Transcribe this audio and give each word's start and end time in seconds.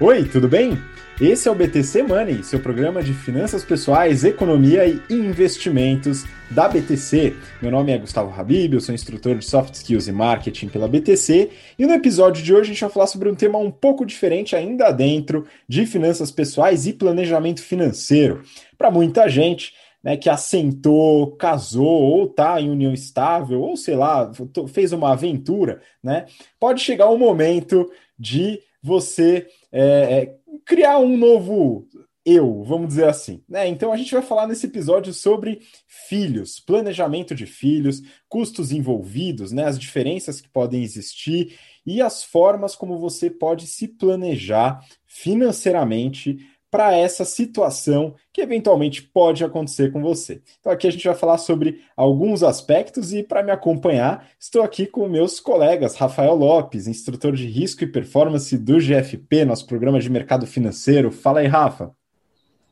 Oi, 0.00 0.28
tudo 0.28 0.46
bem? 0.46 0.78
Esse 1.20 1.48
é 1.48 1.50
o 1.50 1.56
BTC 1.56 2.04
Money, 2.04 2.44
seu 2.44 2.60
programa 2.60 3.02
de 3.02 3.12
finanças 3.12 3.64
pessoais, 3.64 4.22
economia 4.22 4.86
e 4.86 5.02
investimentos 5.10 6.24
da 6.48 6.68
BTC. 6.68 7.34
Meu 7.60 7.72
nome 7.72 7.90
é 7.90 7.98
Gustavo 7.98 8.32
Habib, 8.32 8.74
eu 8.74 8.80
sou 8.80 8.94
instrutor 8.94 9.34
de 9.34 9.44
Soft 9.44 9.74
Skills 9.74 10.06
e 10.06 10.12
Marketing 10.12 10.68
pela 10.68 10.86
BTC, 10.86 11.50
e 11.76 11.84
no 11.84 11.92
episódio 11.94 12.44
de 12.44 12.54
hoje 12.54 12.70
a 12.70 12.72
gente 12.74 12.80
vai 12.80 12.90
falar 12.90 13.08
sobre 13.08 13.28
um 13.28 13.34
tema 13.34 13.58
um 13.58 13.72
pouco 13.72 14.06
diferente 14.06 14.54
ainda 14.54 14.92
dentro 14.92 15.44
de 15.68 15.84
finanças 15.84 16.30
pessoais 16.30 16.86
e 16.86 16.92
planejamento 16.92 17.60
financeiro. 17.60 18.44
Para 18.78 18.92
muita 18.92 19.28
gente, 19.28 19.72
né, 20.00 20.16
que 20.16 20.30
assentou, 20.30 21.32
casou, 21.32 21.84
ou 21.84 22.26
está 22.26 22.60
em 22.60 22.70
união 22.70 22.92
estável, 22.92 23.60
ou 23.62 23.76
sei 23.76 23.96
lá, 23.96 24.30
fez 24.68 24.92
uma 24.92 25.10
aventura, 25.10 25.80
né? 26.00 26.26
Pode 26.60 26.82
chegar 26.82 27.10
um 27.10 27.18
momento 27.18 27.90
de 28.16 28.60
você 28.80 29.46
é, 29.72 29.82
é, 29.82 30.36
criar 30.64 30.98
um 30.98 31.16
novo 31.16 31.86
eu, 32.24 32.62
vamos 32.62 32.88
dizer 32.88 33.08
assim. 33.08 33.42
Né? 33.48 33.68
Então 33.68 33.90
a 33.90 33.96
gente 33.96 34.12
vai 34.12 34.22
falar 34.22 34.46
nesse 34.46 34.66
episódio 34.66 35.14
sobre 35.14 35.60
filhos, 35.86 36.60
planejamento 36.60 37.34
de 37.34 37.46
filhos, 37.46 38.02
custos 38.28 38.70
envolvidos, 38.70 39.50
né? 39.50 39.64
as 39.64 39.78
diferenças 39.78 40.40
que 40.40 40.48
podem 40.48 40.82
existir 40.82 41.58
e 41.86 42.02
as 42.02 42.22
formas 42.22 42.76
como 42.76 42.98
você 42.98 43.30
pode 43.30 43.66
se 43.66 43.88
planejar 43.88 44.84
financeiramente 45.06 46.36
para 46.70 46.94
essa 46.96 47.24
situação 47.24 48.14
que 48.32 48.40
eventualmente 48.40 49.02
pode 49.02 49.44
acontecer 49.44 49.92
com 49.92 50.02
você. 50.02 50.42
Então 50.60 50.72
aqui 50.72 50.86
a 50.86 50.90
gente 50.90 51.06
vai 51.06 51.14
falar 51.14 51.38
sobre 51.38 51.82
alguns 51.96 52.42
aspectos 52.42 53.12
e 53.12 53.22
para 53.22 53.42
me 53.42 53.50
acompanhar, 53.50 54.28
estou 54.38 54.62
aqui 54.62 54.86
com 54.86 55.08
meus 55.08 55.40
colegas 55.40 55.96
Rafael 55.96 56.34
Lopes, 56.34 56.86
instrutor 56.86 57.34
de 57.34 57.46
risco 57.46 57.84
e 57.84 57.86
performance 57.86 58.56
do 58.56 58.78
GFP, 58.78 59.44
nosso 59.44 59.66
programa 59.66 59.98
de 60.00 60.10
mercado 60.10 60.46
financeiro. 60.46 61.10
Fala 61.10 61.40
aí, 61.40 61.46
Rafa. 61.46 61.90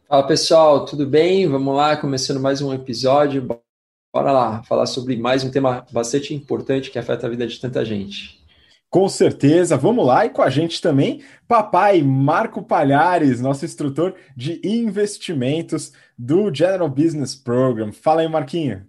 Fala 0.09 0.27
pessoal, 0.27 0.85
tudo 0.85 1.07
bem? 1.07 1.49
Vamos 1.49 1.75
lá, 1.75 1.97
começando 1.97 2.39
mais 2.39 2.63
um 2.63 2.73
episódio. 2.73 3.47
Bora 4.15 4.33
lá, 4.33 4.63
falar 4.63 4.87
sobre 4.87 5.17
mais 5.17 5.43
um 5.43 5.51
tema 5.51 5.85
bastante 5.91 6.33
importante 6.33 6.91
que 6.91 6.99
afeta 6.99 7.27
a 7.27 7.31
vida 7.31 7.47
de 7.47 7.61
tanta 7.61 7.85
gente. 7.85 8.46
Com 8.97 9.11
certeza, 9.11 9.77
vamos 9.77 10.07
lá. 10.07 10.25
E 10.25 10.31
com 10.31 10.41
a 10.41 10.49
gente 10.49 10.81
também, 10.81 11.21
papai 11.47 12.01
Marco 12.01 12.63
Palhares, 12.63 13.43
nosso 13.43 13.63
instrutor 13.63 14.15
de 14.35 14.59
investimentos 14.65 15.93
do 16.19 16.51
General 16.51 16.89
Business 16.89 17.35
Program. 17.35 17.93
Fala 17.93 18.23
aí, 18.23 18.29
Marquinho. 18.29 18.87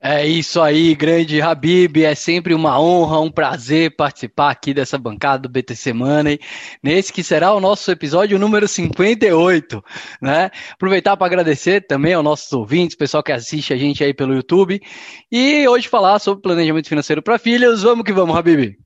É 0.00 0.26
isso 0.26 0.58
aí, 0.58 0.94
grande 0.94 1.42
Habib. 1.42 2.02
É 2.02 2.14
sempre 2.14 2.54
uma 2.54 2.80
honra, 2.80 3.20
um 3.20 3.30
prazer 3.30 3.94
participar 3.94 4.52
aqui 4.52 4.72
dessa 4.72 4.96
bancada 4.96 5.42
do 5.42 5.50
BTC 5.50 5.92
Money, 5.92 6.38
nesse 6.82 7.12
que 7.12 7.22
será 7.22 7.52
o 7.52 7.60
nosso 7.60 7.90
episódio 7.90 8.38
número 8.38 8.66
58, 8.66 9.84
né? 10.22 10.50
Aproveitar 10.72 11.14
para 11.14 11.26
agradecer 11.26 11.86
também 11.86 12.14
aos 12.14 12.24
nossos 12.24 12.50
ouvintes, 12.54 12.96
pessoal 12.96 13.22
que 13.22 13.32
assiste 13.32 13.74
a 13.74 13.76
gente 13.76 14.02
aí 14.02 14.14
pelo 14.14 14.34
YouTube, 14.34 14.80
e 15.30 15.68
hoje 15.68 15.88
falar 15.88 16.20
sobre 16.20 16.40
planejamento 16.40 16.88
financeiro 16.88 17.20
para 17.20 17.38
filhos. 17.38 17.82
Vamos 17.82 18.02
que 18.02 18.14
vamos, 18.14 18.34
Habib. 18.34 18.85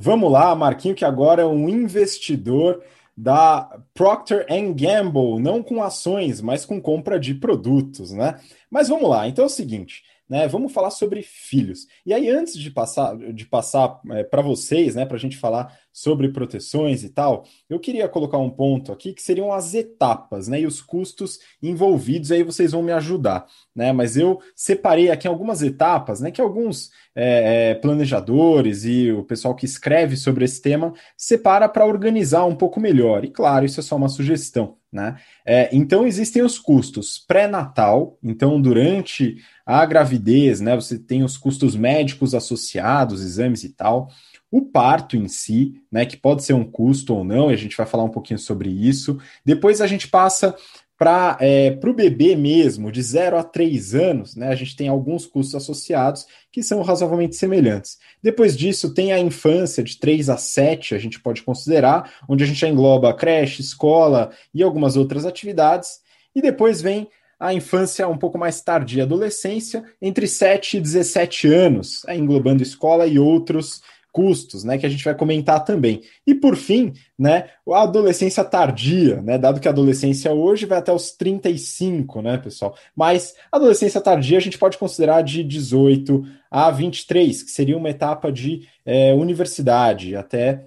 Vamos 0.00 0.30
lá, 0.30 0.54
Marquinho, 0.54 0.94
que 0.94 1.04
agora 1.04 1.42
é 1.42 1.46
um 1.46 1.68
investidor 1.68 2.80
da 3.16 3.80
Procter 3.92 4.46
Gamble, 4.48 5.40
não 5.40 5.60
com 5.60 5.82
ações, 5.82 6.40
mas 6.40 6.64
com 6.64 6.80
compra 6.80 7.18
de 7.18 7.34
produtos, 7.34 8.12
né? 8.12 8.38
Mas 8.70 8.88
vamos 8.88 9.10
lá. 9.10 9.26
Então 9.26 9.42
é 9.42 9.46
o 9.46 9.50
seguinte, 9.50 10.04
né? 10.28 10.46
Vamos 10.46 10.72
falar 10.72 10.90
sobre 10.90 11.22
filhos. 11.22 11.86
E 12.04 12.12
aí, 12.12 12.28
antes 12.28 12.58
de 12.58 12.70
passar, 12.70 13.16
de 13.16 13.46
passar 13.46 14.00
é, 14.10 14.22
para 14.22 14.42
vocês, 14.42 14.94
né, 14.94 15.06
para 15.06 15.16
a 15.16 15.20
gente 15.20 15.36
falar 15.36 15.76
sobre 15.92 16.28
proteções 16.28 17.02
e 17.02 17.08
tal, 17.08 17.44
eu 17.68 17.80
queria 17.80 18.08
colocar 18.08 18.38
um 18.38 18.50
ponto 18.50 18.92
aqui 18.92 19.12
que 19.12 19.22
seriam 19.22 19.52
as 19.52 19.74
etapas, 19.74 20.46
né, 20.46 20.60
e 20.60 20.66
os 20.66 20.80
custos 20.80 21.38
envolvidos. 21.62 22.30
Aí 22.30 22.42
vocês 22.42 22.72
vão 22.72 22.82
me 22.82 22.92
ajudar, 22.92 23.46
né? 23.74 23.92
Mas 23.92 24.16
eu 24.16 24.40
separei 24.54 25.10
aqui 25.10 25.26
algumas 25.26 25.62
etapas, 25.62 26.20
né, 26.20 26.30
que 26.30 26.40
alguns 26.40 26.90
é, 27.14 27.70
é, 27.70 27.74
planejadores 27.74 28.84
e 28.84 29.10
o 29.10 29.24
pessoal 29.24 29.54
que 29.54 29.64
escreve 29.64 30.16
sobre 30.16 30.44
esse 30.44 30.62
tema 30.62 30.92
separa 31.16 31.68
para 31.68 31.86
organizar 31.86 32.44
um 32.44 32.54
pouco 32.54 32.78
melhor. 32.80 33.24
E 33.24 33.30
claro, 33.30 33.64
isso 33.64 33.80
é 33.80 33.82
só 33.82 33.96
uma 33.96 34.08
sugestão. 34.08 34.77
Né? 34.90 35.16
É, 35.44 35.68
então 35.70 36.06
existem 36.06 36.40
os 36.40 36.58
custos 36.58 37.18
pré-natal, 37.18 38.18
então 38.22 38.58
durante 38.60 39.36
a 39.66 39.84
gravidez, 39.84 40.62
né, 40.62 40.74
você 40.74 40.98
tem 40.98 41.22
os 41.22 41.36
custos 41.36 41.76
médicos 41.76 42.34
associados, 42.34 43.22
exames 43.22 43.64
e 43.64 43.68
tal, 43.68 44.08
o 44.50 44.62
parto 44.62 45.14
em 45.14 45.28
si, 45.28 45.74
né, 45.92 46.06
que 46.06 46.16
pode 46.16 46.42
ser 46.42 46.54
um 46.54 46.64
custo 46.64 47.14
ou 47.14 47.22
não, 47.22 47.50
e 47.50 47.54
a 47.54 47.56
gente 47.58 47.76
vai 47.76 47.84
falar 47.84 48.04
um 48.04 48.08
pouquinho 48.08 48.38
sobre 48.38 48.70
isso. 48.70 49.18
Depois 49.44 49.82
a 49.82 49.86
gente 49.86 50.08
passa 50.08 50.56
para 50.98 51.38
é, 51.40 51.78
o 51.80 51.94
bebê 51.94 52.34
mesmo, 52.34 52.90
de 52.90 53.00
0 53.00 53.38
a 53.38 53.44
3 53.44 53.94
anos, 53.94 54.34
né, 54.34 54.48
a 54.48 54.54
gente 54.56 54.74
tem 54.74 54.88
alguns 54.88 55.24
custos 55.24 55.54
associados 55.54 56.26
que 56.50 56.60
são 56.60 56.82
razoavelmente 56.82 57.36
semelhantes. 57.36 57.98
Depois 58.20 58.56
disso, 58.56 58.92
tem 58.92 59.12
a 59.12 59.20
infância, 59.20 59.84
de 59.84 59.96
3 59.96 60.28
a 60.28 60.36
7, 60.36 60.96
a 60.96 60.98
gente 60.98 61.20
pode 61.20 61.42
considerar, 61.42 62.12
onde 62.28 62.42
a 62.42 62.46
gente 62.46 62.66
engloba 62.66 63.14
creche, 63.14 63.62
escola 63.62 64.30
e 64.52 64.60
algumas 64.60 64.96
outras 64.96 65.24
atividades. 65.24 66.00
E 66.34 66.42
depois 66.42 66.82
vem 66.82 67.08
a 67.38 67.54
infância 67.54 68.08
um 68.08 68.18
pouco 68.18 68.36
mais 68.36 68.60
tardia, 68.60 69.04
adolescência, 69.04 69.84
entre 70.02 70.26
7 70.26 70.78
e 70.78 70.80
17 70.80 71.46
anos, 71.46 72.04
englobando 72.08 72.60
escola 72.60 73.06
e 73.06 73.20
outros 73.20 73.80
custos, 74.12 74.64
né, 74.64 74.78
que 74.78 74.86
a 74.86 74.88
gente 74.88 75.04
vai 75.04 75.14
comentar 75.14 75.64
também. 75.64 76.02
E 76.26 76.34
por 76.34 76.56
fim, 76.56 76.92
né, 77.18 77.50
a 77.68 77.82
adolescência 77.82 78.42
tardia, 78.44 79.20
né, 79.22 79.38
dado 79.38 79.60
que 79.60 79.68
a 79.68 79.70
adolescência 79.70 80.32
hoje 80.32 80.66
vai 80.66 80.78
até 80.78 80.92
os 80.92 81.12
35, 81.12 82.22
né, 82.22 82.38
pessoal? 82.38 82.76
Mas 82.96 83.34
adolescência 83.52 84.00
tardia 84.00 84.38
a 84.38 84.40
gente 84.40 84.58
pode 84.58 84.78
considerar 84.78 85.22
de 85.22 85.44
18 85.44 86.24
a 86.50 86.70
23, 86.70 87.42
que 87.42 87.50
seria 87.50 87.76
uma 87.76 87.90
etapa 87.90 88.32
de 88.32 88.66
é, 88.84 89.12
universidade, 89.12 90.16
até 90.16 90.64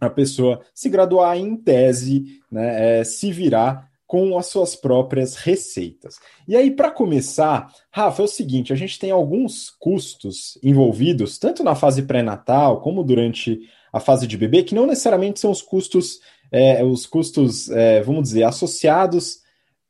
a 0.00 0.10
pessoa 0.10 0.60
se 0.74 0.88
graduar 0.88 1.36
em 1.36 1.54
tese, 1.54 2.40
né, 2.50 3.00
é, 3.00 3.04
se 3.04 3.30
virar 3.30 3.91
com 4.12 4.36
as 4.36 4.48
suas 4.48 4.76
próprias 4.76 5.36
receitas. 5.36 6.18
E 6.46 6.54
aí, 6.54 6.70
para 6.70 6.90
começar, 6.90 7.72
Rafa, 7.90 8.20
é 8.20 8.24
o 8.26 8.28
seguinte: 8.28 8.70
a 8.70 8.76
gente 8.76 8.98
tem 8.98 9.10
alguns 9.10 9.70
custos 9.70 10.58
envolvidos, 10.62 11.38
tanto 11.38 11.64
na 11.64 11.74
fase 11.74 12.02
pré-natal 12.02 12.82
como 12.82 13.02
durante 13.02 13.60
a 13.90 13.98
fase 13.98 14.26
de 14.26 14.36
bebê, 14.36 14.64
que 14.64 14.74
não 14.74 14.86
necessariamente 14.86 15.40
são 15.40 15.50
os 15.50 15.62
custos, 15.62 16.20
é, 16.50 16.84
os 16.84 17.06
custos, 17.06 17.70
é, 17.70 18.02
vamos 18.02 18.24
dizer, 18.24 18.42
associados 18.42 19.38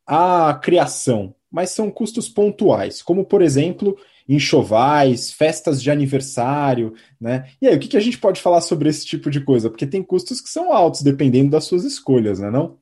à 0.06 0.54
criação, 0.62 1.34
mas 1.50 1.70
são 1.70 1.90
custos 1.90 2.28
pontuais, 2.28 3.02
como 3.02 3.24
por 3.24 3.42
exemplo 3.42 3.98
enxovais, 4.28 5.32
festas 5.32 5.82
de 5.82 5.90
aniversário, 5.90 6.94
né? 7.20 7.50
E 7.60 7.66
aí, 7.66 7.74
o 7.74 7.80
que, 7.80 7.88
que 7.88 7.96
a 7.96 8.00
gente 8.00 8.18
pode 8.18 8.40
falar 8.40 8.60
sobre 8.60 8.88
esse 8.88 9.04
tipo 9.04 9.28
de 9.28 9.40
coisa? 9.40 9.68
Porque 9.68 9.84
tem 9.84 10.00
custos 10.00 10.40
que 10.40 10.48
são 10.48 10.72
altos, 10.72 11.02
dependendo 11.02 11.50
das 11.50 11.64
suas 11.64 11.82
escolhas, 11.82 12.38
né, 12.38 12.52
não? 12.52 12.80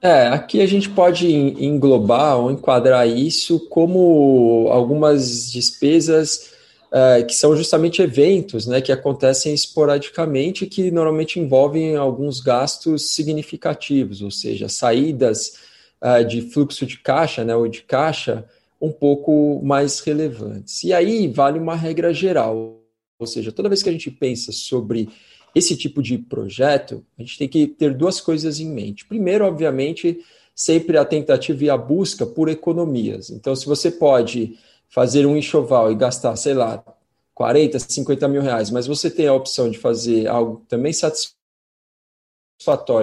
É, 0.00 0.28
aqui 0.28 0.60
a 0.60 0.66
gente 0.66 0.90
pode 0.90 1.26
englobar 1.26 2.38
ou 2.38 2.50
enquadrar 2.50 3.08
isso 3.08 3.58
como 3.68 4.68
algumas 4.70 5.50
despesas 5.50 6.54
é, 6.92 7.22
que 7.22 7.34
são 7.34 7.56
justamente 7.56 8.02
eventos 8.02 8.66
né, 8.66 8.80
que 8.80 8.92
acontecem 8.92 9.52
esporadicamente 9.52 10.66
que 10.66 10.90
normalmente 10.90 11.40
envolvem 11.40 11.96
alguns 11.96 12.40
gastos 12.40 13.10
significativos, 13.10 14.22
ou 14.22 14.30
seja, 14.30 14.68
saídas 14.68 15.58
é, 16.00 16.22
de 16.22 16.42
fluxo 16.42 16.86
de 16.86 16.98
caixa 16.98 17.44
né, 17.44 17.56
ou 17.56 17.66
de 17.66 17.82
caixa 17.82 18.44
um 18.80 18.92
pouco 18.92 19.60
mais 19.64 20.00
relevantes. 20.00 20.84
E 20.84 20.92
aí 20.92 21.26
vale 21.26 21.58
uma 21.58 21.74
regra 21.74 22.12
geral, 22.12 22.80
ou 23.18 23.26
seja, 23.26 23.50
toda 23.50 23.68
vez 23.68 23.82
que 23.82 23.88
a 23.88 23.92
gente 23.92 24.10
pensa 24.10 24.52
sobre 24.52 25.08
esse 25.56 25.74
tipo 25.74 26.02
de 26.02 26.18
projeto, 26.18 27.02
a 27.18 27.22
gente 27.22 27.38
tem 27.38 27.48
que 27.48 27.66
ter 27.66 27.94
duas 27.94 28.20
coisas 28.20 28.60
em 28.60 28.68
mente. 28.68 29.06
Primeiro, 29.06 29.46
obviamente, 29.46 30.22
sempre 30.54 30.98
a 30.98 31.04
tentativa 31.04 31.64
e 31.64 31.70
a 31.70 31.78
busca 31.78 32.26
por 32.26 32.50
economias. 32.50 33.30
Então, 33.30 33.56
se 33.56 33.64
você 33.64 33.90
pode 33.90 34.58
fazer 34.90 35.24
um 35.24 35.34
enxoval 35.34 35.90
e 35.90 35.94
gastar, 35.94 36.36
sei 36.36 36.52
lá, 36.52 36.84
40, 37.32 37.78
50 37.78 38.28
mil 38.28 38.42
reais, 38.42 38.70
mas 38.70 38.86
você 38.86 39.10
tem 39.10 39.28
a 39.28 39.32
opção 39.32 39.70
de 39.70 39.78
fazer 39.78 40.26
algo 40.26 40.62
também 40.68 40.92
satisfatório 40.92 41.38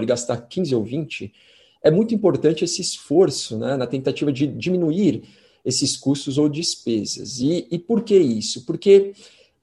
e 0.03 0.05
gastar 0.05 0.37
15 0.37 0.75
ou 0.75 0.83
20, 0.83 1.33
é 1.81 1.89
muito 1.89 2.13
importante 2.13 2.63
esse 2.63 2.81
esforço 2.81 3.57
né, 3.57 3.75
na 3.75 3.87
tentativa 3.87 4.31
de 4.31 4.45
diminuir 4.45 5.23
esses 5.65 5.97
custos 5.97 6.37
ou 6.37 6.47
despesas. 6.47 7.39
E, 7.39 7.67
e 7.71 7.79
por 7.79 8.03
que 8.03 8.15
isso? 8.15 8.63
Porque 8.63 9.15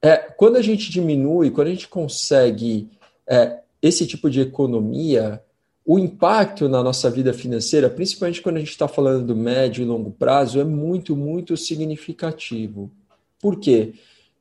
é, 0.03 0.17
quando 0.17 0.57
a 0.57 0.63
gente 0.63 0.91
diminui, 0.91 1.51
quando 1.51 1.69
a 1.69 1.71
gente 1.71 1.89
consegue 1.89 2.89
é, 3.27 3.59
esse 3.83 4.07
tipo 4.07 4.31
de 4.31 4.41
economia, 4.41 5.43
o 5.85 5.99
impacto 5.99 6.69
na 6.69 6.83
nossa 6.83 7.11
vida 7.11 7.33
financeira, 7.33 7.91
principalmente 7.91 8.41
quando 8.41 8.57
a 8.57 8.61
gente 8.61 8.71
está 8.71 8.87
falando 8.87 9.27
do 9.27 9.37
médio 9.37 9.83
e 9.83 9.87
longo 9.87 10.11
prazo, 10.11 10.61
é 10.61 10.65
muito, 10.65 11.17
muito 11.17 11.57
significativo. 11.57 12.91
Por 13.41 13.59
quê? 13.59 13.95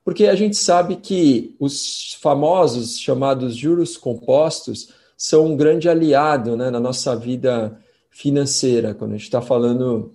Porque 0.03 0.27
a 0.27 0.35
gente 0.35 0.57
sabe 0.57 0.97
que 0.97 1.55
os 1.59 2.17
famosos 2.21 2.99
chamados 2.99 3.55
juros 3.55 3.97
compostos 3.97 4.89
são 5.17 5.47
um 5.47 5.57
grande 5.57 5.89
aliado 5.89 6.55
né, 6.55 6.69
na 6.69 6.79
nossa 6.79 7.15
vida 7.15 7.79
financeira, 8.09 8.93
quando 8.93 9.11
a 9.11 9.17
gente 9.17 9.25
está 9.25 9.41
falando 9.41 10.13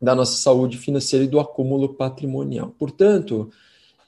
da 0.00 0.14
nossa 0.14 0.36
saúde 0.36 0.78
financeira 0.78 1.24
e 1.24 1.28
do 1.28 1.38
acúmulo 1.38 1.94
patrimonial. 1.94 2.74
Portanto, 2.78 3.50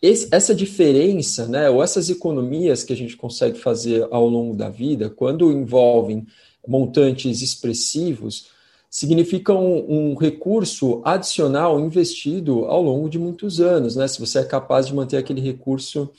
esse, 0.03 0.29
essa 0.33 0.53
diferença, 0.53 1.47
né, 1.47 1.71
ou 1.71 1.81
essas 1.81 2.11
economias 2.11 2.83
que 2.83 2.93
a 2.93 2.97
gente 2.97 3.17
consegue 3.17 3.57
fazer 3.57 4.05
ao 4.11 4.29
longo 4.29 4.57
da 4.57 4.69
vida, 4.69 5.09
quando 5.09 5.53
envolvem 5.53 6.27
montantes 6.67 7.41
expressivos, 7.41 8.49
significam 8.91 9.65
um, 9.89 10.15
recurso 10.15 11.01
adicional 11.05 11.81
investido 11.81 12.67
ao 12.67 12.83
longo 12.83 13.09
de 13.09 13.19
muitos 13.19 13.59
anos, 13.61 13.97
né? 13.97 14.07
Se 14.07 14.21
você 14.21 14.41
é 14.41 14.45
capaz 14.45 14.87
de 14.87 14.95
manter 14.95 15.17
aquele 15.17 15.41
recurso 15.41 16.11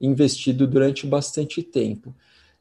investido 0.00 0.66
durante 0.66 1.06
bastante 1.06 1.62
tempo. 1.62 2.14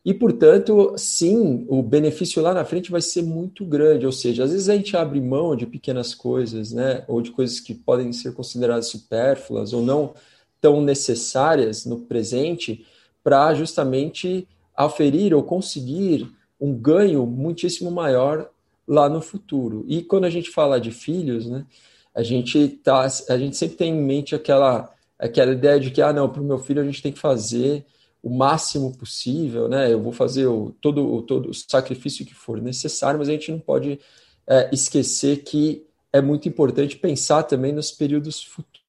E, 0.04 0.14
portanto, 0.14 0.94
sim, 0.98 1.66
o 1.70 1.82
benefício 1.82 2.42
lá 2.42 2.54
na 2.54 2.66
frente 2.66 2.92
vai 2.92 3.02
ser 3.02 3.22
muito 3.22 3.64
grande. 3.64 4.06
Ou 4.06 4.12
seja, 4.12 4.44
às 4.44 4.52
vezes 4.52 4.68
a 4.68 4.76
gente 4.76 4.98
abre 4.98 5.22
mão 5.22 5.56
de 5.56 5.66
pequenas 5.66 6.14
coisas, 6.14 6.74
né? 6.74 7.06
Ou 7.08 7.22
de 7.22 7.32
coisas 7.32 7.60
que 7.60 7.74
podem 7.74 8.12
ser 8.12 8.34
consideradas 8.34 8.88
supérfluas 8.88 9.72
ou 9.72 9.82
não 9.82 10.14
tão 10.62 10.82
necessárias 10.82 11.86
no 11.86 12.00
presente, 12.00 12.86
para 13.24 13.54
justamente 13.54 14.48
aferir 14.76 15.34
ou 15.34 15.44
conseguir 15.44 16.30
um 16.60 16.74
ganho 16.74 17.26
muitíssimo 17.26 17.92
maior 17.92 18.50
lá 18.88 19.10
no 19.10 19.22
futuro. 19.22 19.84
E 19.88 20.02
quando 20.04 20.26
a 20.26 20.30
gente 20.30 20.50
fala 20.50 20.80
de 20.80 20.92
filhos, 20.92 21.48
né? 21.48 21.66
A 22.14 22.24
gente 22.24 22.68
tá, 22.68 23.02
a 23.02 23.38
gente 23.38 23.56
sempre 23.56 23.78
tem 23.78 23.94
em 23.94 24.02
mente 24.02 24.36
aquela 24.36 24.94
aquela 25.18 25.52
ideia 25.52 25.80
de 25.80 25.92
que 25.92 26.02
ah 26.02 26.12
não, 26.12 26.28
para 26.28 26.42
o 26.42 26.46
meu 26.46 26.58
filho 26.58 26.82
a 26.82 26.84
gente 26.84 27.02
tem 27.02 27.12
que 27.12 27.20
fazer 27.20 27.86
o 28.24 28.30
máximo 28.30 28.96
possível, 28.98 29.68
né? 29.68 29.92
Eu 29.92 30.02
vou 30.02 30.12
fazer 30.12 30.48
o, 30.48 30.76
todo, 30.82 31.14
o, 31.14 31.22
todo 31.22 31.50
o 31.50 31.54
sacrifício 31.54 32.26
que 32.26 32.34
for 32.34 32.62
necessário, 32.62 33.20
mas 33.20 33.30
a 33.30 33.32
gente 33.32 33.52
não 33.52 33.60
pode 33.60 34.00
é, 34.48 34.70
esquecer 34.72 35.44
que 35.44 35.86
é 36.12 36.22
muito 36.22 36.48
importante 36.48 36.98
pensar 36.98 37.44
também 37.44 37.72
nos 37.72 37.92
períodos 37.92 38.44
futuros, 38.44 38.81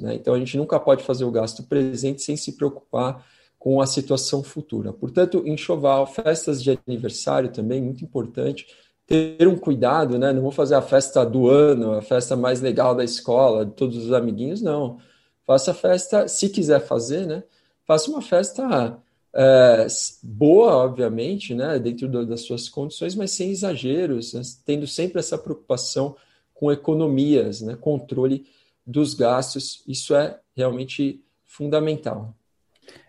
né? 0.00 0.14
Então 0.14 0.34
a 0.34 0.38
gente 0.38 0.56
nunca 0.56 0.78
pode 0.78 1.02
fazer 1.02 1.24
o 1.24 1.30
gasto 1.30 1.62
presente 1.62 2.22
sem 2.22 2.36
se 2.36 2.52
preocupar 2.52 3.24
com 3.58 3.80
a 3.80 3.86
situação 3.86 4.42
futura. 4.42 4.92
Portanto, 4.92 5.42
enxoval, 5.46 6.06
festas 6.06 6.62
de 6.62 6.78
aniversário 6.86 7.50
também 7.50 7.80
muito 7.80 8.04
importante 8.04 8.66
ter 9.06 9.46
um 9.48 9.56
cuidado, 9.56 10.18
né? 10.18 10.32
Não 10.32 10.42
vou 10.42 10.50
fazer 10.50 10.74
a 10.74 10.82
festa 10.82 11.24
do 11.24 11.48
ano, 11.48 11.92
a 11.92 12.02
festa 12.02 12.36
mais 12.36 12.60
legal 12.60 12.94
da 12.94 13.04
escola, 13.04 13.64
de 13.64 13.72
todos 13.72 13.96
os 13.96 14.12
amiguinhos, 14.12 14.62
não. 14.62 14.98
Faça 15.46 15.72
a 15.72 15.74
festa, 15.74 16.26
se 16.28 16.48
quiser 16.48 16.80
fazer, 16.80 17.26
né? 17.26 17.42
faça 17.86 18.10
uma 18.10 18.22
festa 18.22 18.98
é, 19.34 19.86
boa, 20.22 20.76
obviamente, 20.76 21.54
né, 21.54 21.78
dentro 21.78 22.08
do, 22.08 22.26
das 22.26 22.42
suas 22.42 22.68
condições, 22.68 23.14
mas 23.14 23.30
sem 23.30 23.50
exageros, 23.50 24.34
né, 24.34 24.42
tendo 24.64 24.86
sempre 24.86 25.18
essa 25.18 25.38
preocupação 25.38 26.16
com 26.52 26.72
economias, 26.72 27.60
né, 27.60 27.76
controle 27.76 28.46
dos 28.86 29.14
gastos. 29.14 29.82
Isso 29.86 30.14
é 30.14 30.38
realmente 30.54 31.22
fundamental. 31.44 32.34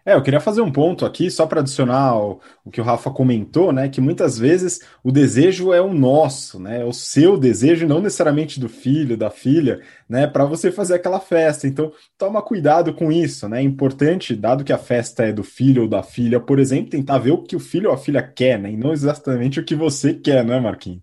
É, 0.05 0.13
eu 0.13 0.21
queria 0.21 0.39
fazer 0.39 0.61
um 0.61 0.71
ponto 0.71 1.03
aqui, 1.03 1.31
só 1.31 1.47
para 1.47 1.61
adicionar 1.61 2.15
o, 2.15 2.39
o, 2.63 2.69
que 2.69 2.79
o 2.79 2.83
Rafa 2.83 3.09
comentou, 3.09 3.73
né? 3.73 3.89
Que 3.89 3.99
muitas 3.99 4.37
vezes 4.37 4.79
o 5.03 5.11
desejo 5.11 5.73
é 5.73 5.81
o 5.81 5.93
nosso, 5.93 6.59
né? 6.59 6.81
É 6.81 6.85
o 6.85 6.93
seu 6.93 7.37
desejo, 7.37 7.87
não 7.87 7.99
necessariamente 7.99 8.59
do 8.59 8.69
filho, 8.69 9.17
da 9.17 9.31
filha, 9.31 9.81
né? 10.07 10.27
Para 10.27 10.45
você 10.45 10.71
fazer 10.71 10.93
aquela 10.95 11.19
festa. 11.19 11.67
Então, 11.67 11.91
toma 12.17 12.41
cuidado 12.41 12.93
com 12.93 13.11
isso, 13.11 13.49
né? 13.49 13.59
É 13.59 13.63
importante, 13.63 14.35
dado 14.35 14.63
que 14.63 14.73
a 14.73 14.77
festa 14.77 15.23
é 15.23 15.33
do 15.33 15.43
filho 15.43 15.83
ou 15.83 15.87
da 15.87 16.03
filha, 16.03 16.39
por 16.39 16.59
exemplo, 16.59 16.91
tentar 16.91 17.17
ver 17.17 17.31
o 17.31 17.41
que 17.41 17.55
o 17.55 17.59
filho 17.59 17.89
ou 17.89 17.95
a 17.95 17.97
filha 17.97 18.21
quer, 18.21 18.59
né? 18.59 18.71
E 18.71 18.77
não 18.77 18.93
exatamente 18.93 19.59
o 19.59 19.65
que 19.65 19.75
você 19.75 20.13
quer, 20.13 20.45
né, 20.45 20.59
Marquinhos? 20.59 21.01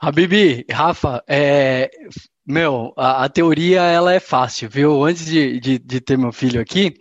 Habibi, 0.00 0.66
Rafa, 0.70 1.22
é, 1.28 1.88
meu, 2.46 2.92
a, 2.96 3.24
a, 3.24 3.28
teoria 3.28 3.82
ela 3.82 4.12
é 4.12 4.20
fácil, 4.20 4.68
viu? 4.68 5.04
Antes 5.04 5.24
de, 5.26 5.58
de, 5.58 5.78
de, 5.78 6.00
ter 6.00 6.18
meu 6.18 6.32
filho 6.32 6.60
aqui, 6.60 6.94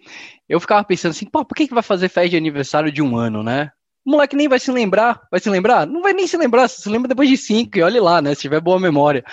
eu 0.47 0.59
ficava 0.59 0.83
pensando 0.83 1.11
assim, 1.11 1.25
pô, 1.25 1.43
por 1.43 1.55
que, 1.55 1.67
que 1.67 1.73
vai 1.73 1.83
fazer 1.83 2.09
festa 2.09 2.29
de 2.29 2.37
aniversário 2.37 2.91
de 2.91 3.01
um 3.01 3.17
ano, 3.17 3.43
né? 3.43 3.71
O 4.05 4.11
moleque 4.11 4.35
nem 4.35 4.49
vai 4.49 4.59
se 4.59 4.69
lembrar, 4.69 5.21
vai 5.31 5.39
se 5.39 5.49
lembrar? 5.49 5.87
Não 5.87 6.01
vai 6.01 6.11
nem 6.11 6.27
se 6.27 6.35
lembrar, 6.35 6.67
se 6.67 6.89
lembra 6.89 7.07
depois 7.07 7.29
de 7.29 7.37
cinco, 7.37 7.77
e 7.77 7.81
olhe 7.81 7.99
lá, 8.01 8.21
né? 8.21 8.35
Se 8.35 8.41
tiver 8.41 8.59
boa 8.59 8.77
memória, 8.77 9.23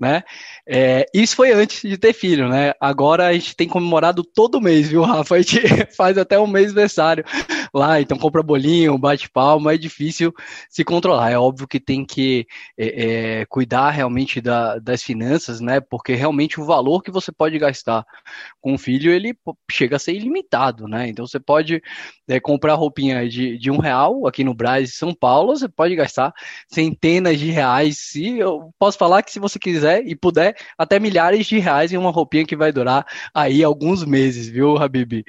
né? 0.00 0.22
É, 0.66 1.04
isso 1.14 1.36
foi 1.36 1.52
antes 1.52 1.82
de 1.82 1.98
ter 1.98 2.14
filho, 2.14 2.48
né? 2.48 2.72
Agora 2.80 3.26
a 3.26 3.32
gente 3.34 3.54
tem 3.54 3.68
comemorado 3.68 4.24
todo 4.24 4.60
mês, 4.60 4.88
viu, 4.88 5.02
Rafa? 5.02 5.34
A 5.34 5.42
gente 5.42 5.60
faz 5.94 6.16
até 6.16 6.38
um 6.38 6.46
mês 6.46 6.66
aniversário 6.66 7.24
lá, 7.72 8.00
então 8.00 8.18
compra 8.18 8.42
bolinho, 8.42 8.98
bate 8.98 9.30
palma, 9.30 9.74
é 9.74 9.78
difícil 9.78 10.32
se 10.68 10.84
controlar. 10.84 11.30
É 11.30 11.38
óbvio 11.38 11.68
que 11.68 11.80
tem 11.80 12.04
que 12.04 12.46
é, 12.78 13.40
é, 13.40 13.46
cuidar 13.46 13.90
realmente 13.90 14.40
da, 14.40 14.78
das 14.78 15.02
finanças, 15.02 15.60
né? 15.60 15.80
Porque 15.80 16.14
realmente 16.14 16.60
o 16.60 16.64
valor 16.64 17.02
que 17.02 17.10
você 17.10 17.32
pode 17.32 17.58
gastar 17.58 18.04
com 18.60 18.74
o 18.74 18.78
filho, 18.78 19.12
ele 19.12 19.36
chega 19.70 19.96
a 19.96 19.98
ser 19.98 20.14
ilimitado, 20.14 20.86
né? 20.88 21.08
Então 21.08 21.26
você 21.26 21.38
pode 21.40 21.82
é, 22.28 22.40
comprar 22.40 22.74
roupinha 22.74 23.28
de, 23.28 23.58
de 23.58 23.70
um 23.70 23.78
real 23.78 24.26
aqui 24.26 24.42
no 24.44 24.54
Brasil, 24.54 24.94
São 24.94 25.14
Paulo, 25.14 25.56
você 25.56 25.68
pode 25.68 25.94
gastar 25.94 26.32
centenas 26.68 27.38
de 27.38 27.50
reais. 27.50 27.98
Se 27.98 28.38
eu 28.38 28.72
posso 28.78 28.98
falar 28.98 29.22
que 29.22 29.32
se 29.32 29.38
você 29.38 29.58
quiser 29.58 30.06
e 30.06 30.16
puder, 30.16 30.56
até 30.78 30.98
milhares 30.98 31.46
de 31.46 31.58
reais 31.58 31.92
em 31.92 31.96
uma 31.96 32.10
roupinha 32.10 32.46
que 32.46 32.56
vai 32.56 32.72
durar 32.72 33.06
aí 33.34 33.62
alguns 33.62 34.04
meses, 34.04 34.48
viu, 34.48 34.76
Habib? 34.76 35.24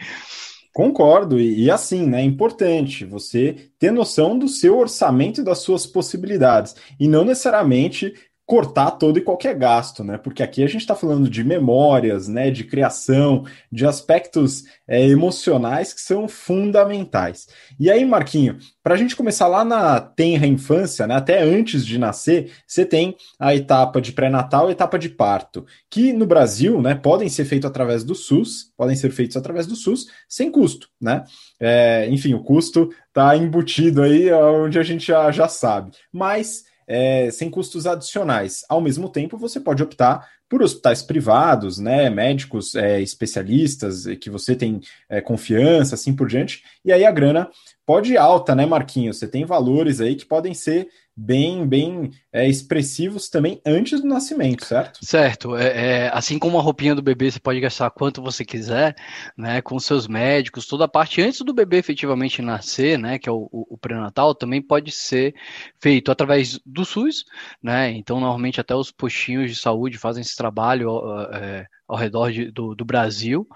Concordo, 0.77 1.39
e, 1.39 1.63
e, 1.63 1.71
assim, 1.71 2.05
né, 2.05 2.21
é 2.21 2.23
importante 2.23 3.03
você 3.03 3.71
ter 3.79 3.89
noção 3.89 4.37
do 4.37 4.47
seu 4.47 4.77
orçamento 4.77 5.41
e 5.41 5.43
das 5.43 5.57
suas 5.57 5.87
possibilidades, 5.87 6.75
e 6.99 7.07
não 7.07 7.25
necessariamente 7.25 8.13
cortar 8.47 8.91
todo 8.91 9.19
e 9.19 9.21
qualquer 9.21 9.53
gasto, 9.55 10.05
né? 10.05 10.17
Porque 10.17 10.41
aqui 10.41 10.63
a 10.63 10.67
gente 10.67 10.79
está 10.79 10.95
falando 10.95 11.29
de 11.29 11.43
memórias, 11.43 12.29
né? 12.29 12.49
De 12.49 12.63
criação, 12.63 13.45
de 13.69 13.85
aspectos 13.85 14.63
é, 14.87 15.05
emocionais 15.05 15.93
que 15.93 15.99
são 15.99 16.29
fundamentais. 16.29 17.49
E 17.77 17.91
aí, 17.91 18.05
Marquinho, 18.05 18.57
para 18.81 18.93
a 18.93 18.97
gente 18.97 19.17
começar 19.17 19.47
lá 19.47 19.65
na 19.65 19.99
tenra 19.99 20.47
infância, 20.47 21.05
né? 21.05 21.15
Até 21.15 21.43
antes 21.43 21.85
de 21.85 21.97
nascer, 21.97 22.53
você 22.65 22.85
tem 22.85 23.17
a 23.37 23.53
etapa 23.53 23.99
de 23.99 24.13
pré-natal 24.13 24.71
etapa 24.71 24.97
de 24.97 25.09
parto, 25.09 25.65
que 25.89 26.13
no 26.13 26.25
Brasil, 26.25 26.81
né? 26.81 26.95
Podem 26.95 27.27
ser 27.27 27.43
feitos 27.43 27.69
através 27.69 28.05
do 28.05 28.15
SUS, 28.15 28.71
podem 28.77 28.95
ser 28.95 29.11
feitos 29.11 29.35
através 29.35 29.67
do 29.67 29.75
SUS 29.75 30.07
sem 30.29 30.49
custo, 30.49 30.87
né? 31.01 31.25
É, 31.59 32.07
enfim, 32.09 32.33
o 32.33 32.41
custo 32.41 32.91
está 33.09 33.35
embutido 33.35 34.03
aí 34.03 34.31
onde 34.31 34.79
a 34.79 34.83
gente 34.83 35.05
já, 35.05 35.29
já 35.31 35.49
sabe. 35.49 35.91
Mas 36.13 36.63
é, 36.87 37.29
sem 37.31 37.49
custos 37.49 37.85
adicionais. 37.85 38.63
Ao 38.69 38.79
mesmo 38.79 39.09
tempo, 39.09 39.37
você 39.37 39.59
pode 39.59 39.83
optar 39.83 40.27
por 40.49 40.63
hospitais 40.63 41.03
privados, 41.03 41.77
né, 41.77 42.09
médicos 42.09 42.73
é, 42.73 43.01
especialistas 43.01 44.05
que 44.21 44.29
você 44.29 44.55
tem 44.55 44.79
é, 45.09 45.19
confiança, 45.19 45.95
assim 45.95 46.15
por 46.15 46.27
diante, 46.27 46.63
e 46.85 46.93
aí 46.93 47.03
a 47.03 47.11
grana 47.11 47.49
pode 47.85 48.13
ir 48.13 48.17
alta, 48.17 48.55
né, 48.55 48.65
Marquinhos? 48.65 49.17
Você 49.17 49.27
tem 49.27 49.45
valores 49.45 49.99
aí 49.99 50.15
que 50.15 50.25
podem 50.25 50.53
ser 50.53 50.87
bem, 51.17 51.67
bem 51.67 52.11
é, 52.31 52.47
expressivos 52.47 53.27
também 53.27 53.59
antes 53.65 53.99
do 53.99 54.07
nascimento, 54.07 54.63
certo? 54.63 55.03
Certo. 55.03 55.55
É, 55.57 56.03
é, 56.05 56.11
assim 56.13 56.37
como 56.37 56.59
a 56.59 56.61
roupinha 56.61 56.93
do 56.93 57.01
bebê, 57.01 57.31
você 57.31 57.39
pode 57.39 57.59
gastar 57.59 57.89
quanto 57.89 58.21
você 58.21 58.45
quiser, 58.45 58.95
né, 59.35 59.59
com 59.59 59.79
seus 59.79 60.07
médicos, 60.07 60.67
toda 60.67 60.85
a 60.85 60.87
parte 60.87 61.19
antes 61.19 61.41
do 61.41 61.55
bebê 61.55 61.77
efetivamente 61.77 62.39
nascer, 62.43 62.99
né, 62.99 63.17
que 63.17 63.27
é 63.27 63.31
o, 63.31 63.49
o, 63.51 63.73
o 63.73 63.77
pré-natal, 63.79 64.35
também 64.35 64.61
pode 64.61 64.91
ser 64.91 65.33
feito 65.81 66.11
através 66.11 66.59
do 66.63 66.85
SUS, 66.85 67.25
né, 67.63 67.89
então 67.91 68.19
normalmente 68.19 68.61
até 68.61 68.75
os 68.75 68.91
postinhos 68.91 69.49
de 69.49 69.59
saúde 69.59 69.97
fazem 69.97 70.21
esse 70.21 70.35
trabalho 70.35 71.01
é, 71.33 71.65
ao 71.87 71.97
redor 71.97 72.31
de, 72.31 72.51
do, 72.51 72.75
do, 72.75 72.85
Brasil, 72.85 73.47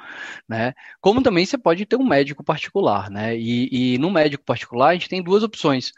né? 0.47 0.73
Como 1.01 1.21
também 1.21 1.45
você 1.45 1.57
pode 1.57 1.85
ter 1.85 1.97
um 1.97 2.07
médico 2.07 2.43
particular, 2.43 3.09
né? 3.09 3.37
E, 3.37 3.95
e 3.95 3.97
no 3.97 4.09
médico 4.09 4.43
particular 4.45 4.89
a 4.89 4.93
gente 4.93 5.09
tem 5.09 5.21
duas 5.21 5.43
opções. 5.43 5.91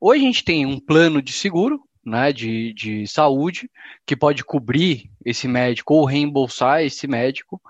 Ou 0.00 0.12
a 0.12 0.18
gente 0.18 0.44
tem 0.44 0.64
um 0.66 0.80
plano 0.80 1.20
de 1.20 1.32
seguro, 1.32 1.82
né, 2.04 2.32
de, 2.32 2.72
de 2.72 3.06
saúde, 3.06 3.70
que 4.06 4.16
pode 4.16 4.44
cobrir 4.44 5.10
esse 5.24 5.46
médico 5.46 5.94
ou 5.94 6.04
reembolsar 6.04 6.82
esse 6.82 7.06
médico. 7.06 7.60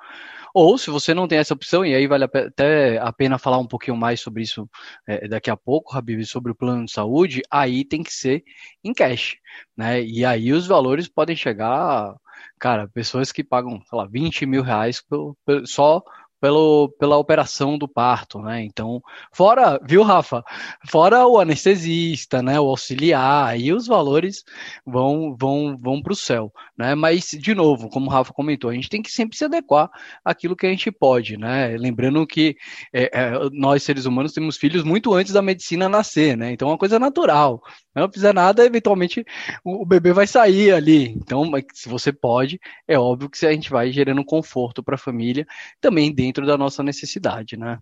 Ou, 0.54 0.76
se 0.76 0.90
você 0.90 1.14
não 1.14 1.28
tem 1.28 1.38
essa 1.38 1.54
opção, 1.54 1.84
e 1.84 1.94
aí 1.94 2.06
vale 2.06 2.24
até 2.24 2.98
a 2.98 3.12
pena 3.12 3.38
falar 3.38 3.58
um 3.58 3.66
pouquinho 3.66 3.96
mais 3.96 4.20
sobre 4.20 4.42
isso 4.42 4.68
é, 5.06 5.28
daqui 5.28 5.50
a 5.50 5.56
pouco, 5.56 5.96
Habib, 5.96 6.24
sobre 6.24 6.50
o 6.50 6.54
plano 6.54 6.84
de 6.84 6.92
saúde, 6.92 7.42
aí 7.50 7.84
tem 7.84 8.02
que 8.02 8.12
ser 8.12 8.42
em 8.82 8.92
cash, 8.92 9.36
né? 9.76 10.02
E 10.02 10.24
aí 10.24 10.52
os 10.52 10.66
valores 10.66 11.08
podem 11.08 11.36
chegar, 11.36 12.14
cara, 12.58 12.88
pessoas 12.88 13.30
que 13.30 13.44
pagam, 13.44 13.80
sei 13.88 13.98
lá, 13.98 14.06
20 14.06 14.44
mil 14.46 14.62
reais 14.62 15.00
por, 15.00 15.36
por, 15.44 15.66
só 15.66 16.02
pelo, 16.40 16.88
pela 16.98 17.16
operação 17.18 17.76
do 17.76 17.86
parto, 17.86 18.40
né? 18.40 18.62
Então, 18.64 19.02
fora, 19.32 19.78
viu, 19.86 20.02
Rafa? 20.02 20.42
Fora 20.88 21.26
o 21.26 21.38
anestesista, 21.38 22.42
né? 22.42 22.58
O 22.58 22.68
auxiliar, 22.68 23.48
aí 23.48 23.72
os 23.72 23.86
valores 23.86 24.42
vão 24.84 25.36
vão 25.38 25.76
vão 25.78 26.02
para 26.02 26.12
o 26.12 26.16
céu, 26.16 26.52
né? 26.76 26.94
Mas 26.94 27.30
de 27.30 27.54
novo, 27.54 27.88
como 27.88 28.06
o 28.06 28.10
Rafa 28.10 28.32
comentou, 28.32 28.70
a 28.70 28.74
gente 28.74 28.88
tem 28.88 29.02
que 29.02 29.12
sempre 29.12 29.36
se 29.36 29.44
adequar 29.44 29.90
àquilo 30.24 30.56
que 30.56 30.66
a 30.66 30.70
gente 30.70 30.90
pode, 30.90 31.36
né? 31.36 31.76
Lembrando 31.76 32.26
que 32.26 32.56
é, 32.92 33.10
é, 33.12 33.32
nós 33.52 33.82
seres 33.82 34.06
humanos 34.06 34.32
temos 34.32 34.56
filhos 34.56 34.82
muito 34.82 35.12
antes 35.14 35.32
da 35.32 35.42
medicina 35.42 35.88
nascer, 35.88 36.36
né? 36.36 36.52
Então 36.52 36.68
é 36.68 36.72
uma 36.72 36.78
coisa 36.78 36.98
natural. 36.98 37.62
Não 37.94 38.08
precisa 38.08 38.32
nada, 38.32 38.64
eventualmente 38.64 39.24
o, 39.64 39.82
o 39.82 39.86
bebê 39.86 40.12
vai 40.12 40.26
sair 40.26 40.72
ali. 40.72 41.08
Então, 41.10 41.50
se 41.74 41.88
você 41.88 42.12
pode, 42.12 42.60
é 42.86 42.98
óbvio 42.98 43.28
que 43.28 43.44
a 43.44 43.52
gente 43.52 43.70
vai 43.70 43.92
gerando 43.92 44.24
conforto 44.24 44.82
para 44.82 44.94
a 44.94 44.98
família 44.98 45.46
também 45.80 46.12
dentro 46.12 46.29
dentro 46.30 46.46
da 46.46 46.56
nossa 46.56 46.82
necessidade, 46.82 47.56
né? 47.56 47.78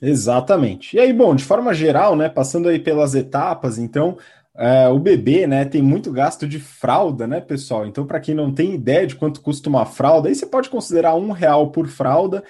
Exatamente. 0.00 0.96
E 0.96 1.00
aí, 1.00 1.12
bom, 1.12 1.34
de 1.34 1.44
forma 1.44 1.72
geral, 1.72 2.16
né, 2.16 2.28
passando 2.28 2.68
aí 2.68 2.80
pelas 2.80 3.14
etapas, 3.14 3.78
então, 3.78 4.18
é, 4.56 4.88
o 4.88 4.98
bebê, 4.98 5.46
né, 5.46 5.64
tem 5.64 5.80
muito 5.80 6.10
gasto 6.10 6.46
de 6.46 6.58
fralda, 6.58 7.24
né, 7.24 7.40
pessoal? 7.40 7.86
Então, 7.86 8.04
para 8.04 8.18
quem 8.18 8.34
não 8.34 8.52
tem 8.52 8.74
ideia 8.74 9.06
de 9.06 9.14
quanto 9.14 9.40
custa 9.40 9.68
uma 9.68 9.86
fralda, 9.86 10.28
aí 10.28 10.34
você 10.34 10.44
pode 10.44 10.68
considerar 10.68 11.14
um 11.14 11.30
real 11.30 11.70
por 11.70 11.86
fralda. 11.86 12.42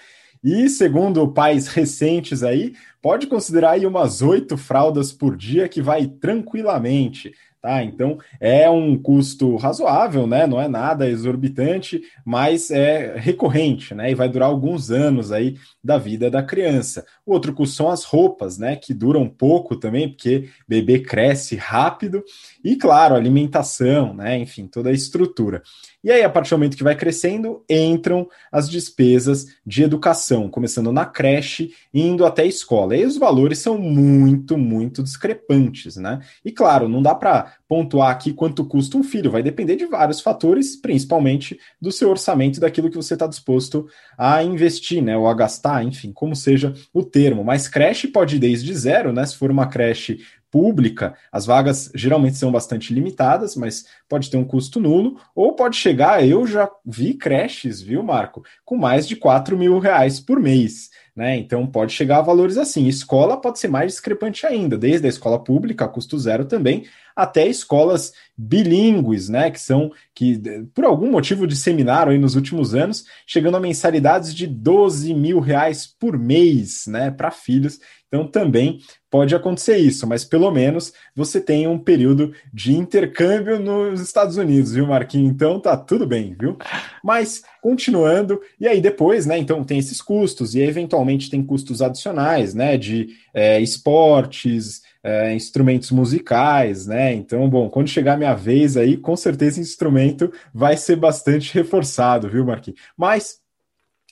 E 0.43 0.69
segundo 0.69 1.29
pais 1.29 1.69
recentes 1.69 2.43
aí, 2.43 2.73
pode 3.03 3.27
considerar 3.27 3.73
aí 3.73 3.85
umas 3.85 4.23
oito 4.23 4.57
fraldas 4.57 5.13
por 5.13 5.37
dia 5.37 5.69
que 5.69 5.83
vai 5.83 6.07
tranquilamente. 6.07 7.35
Tá? 7.63 7.85
Então 7.85 8.19
é 8.41 8.69
um 8.69 9.01
custo 9.01 9.55
razoável, 9.55 10.27
né? 10.27 10.49
Não 10.49 10.61
é 10.61 10.67
nada 10.67 11.09
exorbitante, 11.09 12.03
mas 12.25 12.73
é 12.73 13.15
recorrente, 13.17 13.95
né? 13.95 14.11
E 14.11 14.17
vai 14.17 14.29
durar 14.29 14.49
alguns 14.49 14.91
anos 14.91 15.31
aí 15.31 15.57
da 15.83 15.97
vida 15.97 16.29
da 16.29 16.43
criança. 16.43 17.07
O 17.25 17.33
outro 17.33 17.55
custo 17.55 17.77
são 17.77 17.89
as 17.89 18.03
roupas, 18.03 18.59
né? 18.59 18.75
Que 18.75 18.93
duram 18.93 19.29
pouco 19.29 19.77
também, 19.77 20.09
porque 20.09 20.49
bebê 20.67 20.99
cresce 20.99 21.55
rápido, 21.55 22.25
e 22.65 22.77
claro, 22.77 23.15
alimentação, 23.15 24.15
né? 24.15 24.39
Enfim, 24.39 24.67
toda 24.67 24.91
a 24.91 24.93
estrutura. 24.93 25.63
E 26.05 26.11
aí, 26.11 26.23
a 26.23 26.29
partir 26.29 26.51
do 26.51 26.59
momento 26.59 26.77
que 26.77 26.83
vai 26.83 26.97
crescendo, 26.97 27.65
entram 27.71 28.29
as 28.51 28.69
despesas 28.69 29.47
de 29.65 29.85
educação, 29.85 30.49
começando 30.49 30.93
na 30.93 31.05
creche 31.05 31.73
e 31.95 32.03
indo 32.03 32.27
até 32.27 32.43
a 32.43 32.47
escola. 32.47 32.97
E 32.97 33.07
os 33.07 33.17
valores 33.17 33.61
são 33.61 33.79
muito, 33.79 34.59
muito 34.59 35.03
discrepantes, 35.03 35.97
né? 35.97 36.21
E 36.45 36.51
claro, 36.51 36.89
não 36.89 37.01
dá 37.01 37.15
para 37.15 37.55
pontuar 37.69 38.11
aqui 38.11 38.33
quanto 38.33 38.65
custa 38.65 38.99
um 38.99 39.05
filho, 39.05 39.31
vai 39.31 39.43
depender 39.43 39.77
de 39.77 39.87
vários 39.87 40.21
fatores, 40.21 40.75
principalmente 40.77 41.59
do 41.81 41.93
seu 41.93 42.11
orçamento 42.11 42.57
e 42.57 42.61
daquilo 42.61 42.91
que 42.91 42.97
você 42.97 43.15
está 43.15 43.27
disposto 43.27 43.87
a 44.19 44.43
investir, 44.43 45.03
né? 45.03 45.17
Ou 45.17 45.29
a 45.29 45.35
gastar, 45.35 45.85
enfim, 45.85 46.13
como 46.13 46.35
seja 46.35 46.75
o 46.93 47.05
termo. 47.05 47.45
Mas 47.45 47.69
creche 47.69 48.09
pode 48.09 48.37
ir 48.37 48.39
desde 48.41 48.75
zero, 48.75 49.13
né? 49.13 49.25
Se 49.25 49.37
for 49.37 49.51
uma 49.51 49.67
creche 49.67 50.19
pública, 50.53 51.15
as 51.33 51.47
vagas 51.47 51.91
geralmente 51.95 52.37
são 52.37 52.53
bastante 52.53 52.93
limitadas, 52.93 53.57
mas 53.57 53.87
pode 54.07 54.31
ter 54.31 54.37
um 54.37 54.45
custo 54.45 54.79
nulo, 54.79 55.19
ou 55.35 55.57
pode 55.57 55.77
chegar, 55.77 56.25
eu 56.25 56.47
já 56.47 56.71
vi 56.85 57.15
creches, 57.15 57.81
viu, 57.81 58.03
Marco, 58.03 58.45
com 58.63 58.77
mais 58.77 59.09
de 59.09 59.17
4 59.17 59.57
mil 59.57 59.79
reais 59.79 60.21
por 60.21 60.39
mês. 60.39 60.91
Né? 61.17 61.37
Então 61.37 61.67
pode 61.67 61.93
chegar 61.93 62.19
a 62.19 62.23
valores 62.23 62.57
assim. 62.57 62.87
Escola 62.87 63.39
pode 63.39 63.59
ser 63.59 63.69
mais 63.69 63.93
discrepante 63.93 64.47
ainda, 64.47 64.79
desde 64.79 65.07
a 65.07 65.11
escola 65.11 65.43
pública, 65.43 65.89
custo 65.89 66.19
zero 66.19 66.45
também, 66.45 66.85
até 67.15 67.47
escolas 67.47 68.13
bilíngues, 68.37 69.29
né? 69.29 69.51
Que 69.51 69.61
são 69.61 69.91
que, 70.15 70.41
por 70.75 70.85
algum 70.85 71.11
motivo, 71.11 71.47
disseminaram 71.47 72.13
aí 72.13 72.19
nos 72.19 72.35
últimos 72.35 72.75
anos, 72.75 73.05
chegando 73.27 73.57
a 73.57 73.61
mensalidades 73.61 74.35
de 74.35 74.47
12 74.47 75.15
mil 75.15 75.41
reais 75.41 75.87
por 75.87 76.19
mês, 76.19 76.87
né? 76.87 77.11
Para 77.11 77.31
filhos. 77.31 77.79
Então 78.13 78.27
também 78.27 78.79
pode 79.11 79.35
acontecer 79.35 79.79
isso, 79.79 80.07
mas 80.07 80.23
pelo 80.23 80.51
menos 80.51 80.93
você 81.17 81.41
tem 81.41 81.67
um 81.67 81.79
período 81.79 82.35
de 82.53 82.75
intercâmbio 82.75 83.59
nos 83.59 84.03
Estados 84.03 84.37
Unidos, 84.37 84.73
viu, 84.73 84.87
Marquinhos? 84.87 85.31
Então 85.31 85.59
tá 85.59 85.79
tudo 85.79 86.07
bem, 86.07 86.37
viu? 86.39 86.59
Mas 87.03 87.43
continuando, 87.63 88.39
e 88.61 88.69
aí 88.69 88.83
depois, 88.83 89.25
né? 89.25 89.39
Então 89.39 89.65
tem 89.65 89.79
esses 89.79 90.03
custos, 90.03 90.55
e 90.55 90.61
eventualmente 90.61 91.31
tem 91.31 91.43
custos 91.43 91.81
adicionais, 91.81 92.53
né? 92.55 92.77
De 92.77 93.09
é, 93.33 93.59
esportes, 93.61 94.83
é, 95.03 95.35
instrumentos 95.35 95.91
musicais, 95.91 96.87
né? 96.87 97.13
Então, 97.13 97.49
bom, 97.49 97.69
quando 97.69 97.89
chegar 97.89 98.15
a 98.15 98.17
minha 98.17 98.35
vez 98.35 98.77
aí, 98.77 98.97
com 98.97 99.17
certeza 99.17 99.61
instrumento 99.61 100.33
vai 100.55 100.77
ser 100.77 100.97
bastante 100.97 101.53
reforçado, 101.55 102.29
viu, 102.29 102.45
Marquinhos? 102.45 102.81
Mas 102.97 103.41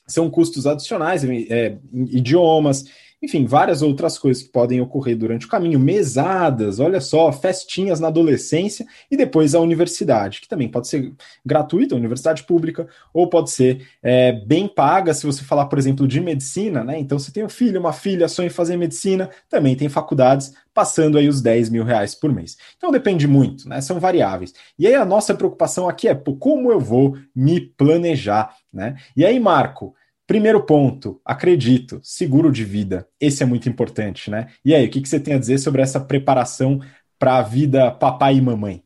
são 0.06 0.28
custos 0.28 0.66
adicionais, 0.66 1.25
é, 1.25 1.78
idiomas, 1.92 2.85
enfim, 3.23 3.45
várias 3.45 3.83
outras 3.83 4.19
coisas 4.19 4.43
que 4.43 4.49
podem 4.49 4.81
ocorrer 4.81 5.17
durante 5.17 5.47
o 5.47 5.49
caminho, 5.49 5.79
mesadas, 5.79 6.81
olha 6.81 7.00
só, 7.00 7.31
festinhas 7.31 8.00
na 8.00 8.09
adolescência 8.09 8.87
e 9.11 9.17
depois 9.17 9.55
a 9.55 9.61
universidade, 9.61 10.41
que 10.41 10.49
também 10.49 10.69
pode 10.69 10.89
ser 10.89 11.12
gratuita, 11.45 11.95
universidade 11.95 12.45
pública, 12.45 12.89
ou 13.12 13.29
pode 13.29 13.50
ser 13.50 13.87
é, 14.03 14.33
bem 14.33 14.67
paga, 14.67 15.12
se 15.12 15.27
você 15.27 15.45
falar, 15.45 15.67
por 15.67 15.79
exemplo, 15.79 16.09
de 16.09 16.21
medicina, 16.21 16.83
né? 16.83 16.99
Então, 16.99 17.19
você 17.19 17.31
tem 17.31 17.45
um 17.45 17.49
filho, 17.49 17.79
uma 17.79 17.93
filha, 17.93 18.29
sonha 18.29 18.47
em 18.47 18.50
fazer 18.50 18.77
medicina, 18.77 19.29
também 19.49 19.77
tem 19.77 19.89
faculdades 19.89 20.53
passando 20.73 21.19
aí 21.19 21.29
os 21.29 21.43
10 21.43 21.69
mil 21.69 21.85
reais 21.85 22.15
por 22.15 22.33
mês. 22.33 22.57
Então 22.77 22.91
depende 22.91 23.27
muito, 23.27 23.69
né? 23.69 23.81
São 23.81 23.99
variáveis. 23.99 24.55
E 24.79 24.87
aí 24.87 24.95
a 24.95 25.05
nossa 25.05 25.35
preocupação 25.35 25.89
aqui 25.89 26.09
é 26.09 26.15
como 26.15 26.71
eu 26.71 26.81
vou 26.81 27.19
me 27.35 27.61
planejar, 27.61 28.55
né? 28.73 28.97
E 29.17 29.25
aí, 29.25 29.39
Marco, 29.39 29.95
Primeiro 30.31 30.63
ponto, 30.63 31.21
acredito, 31.25 31.99
seguro 32.05 32.53
de 32.53 32.65
vida. 32.65 33.09
Esse 33.21 33.43
é 33.43 33.47
muito 33.47 33.69
importante, 33.69 34.31
né? 34.31 34.47
E 34.65 34.73
aí, 34.73 34.87
o 34.87 34.89
que, 34.89 35.01
que 35.01 35.09
você 35.09 35.19
tem 35.19 35.35
a 35.35 35.39
dizer 35.41 35.59
sobre 35.59 35.83
essa 35.83 35.99
preparação 35.99 36.81
para 37.19 37.39
a 37.39 37.43
vida 37.43 37.91
papai 37.91 38.37
e 38.37 38.41
mamãe? 38.41 38.81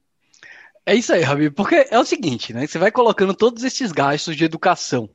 É 0.87 0.95
isso 0.95 1.13
aí, 1.13 1.21
Rabi, 1.21 1.51
porque 1.51 1.87
é 1.91 1.99
o 1.99 2.05
seguinte, 2.07 2.55
né? 2.55 2.67
Você 2.67 2.79
vai 2.79 2.91
colocando 2.91 3.35
todos 3.35 3.63
esses 3.63 3.93
gastos 3.93 4.39
de 4.39 4.45
educação, 4.47 5.07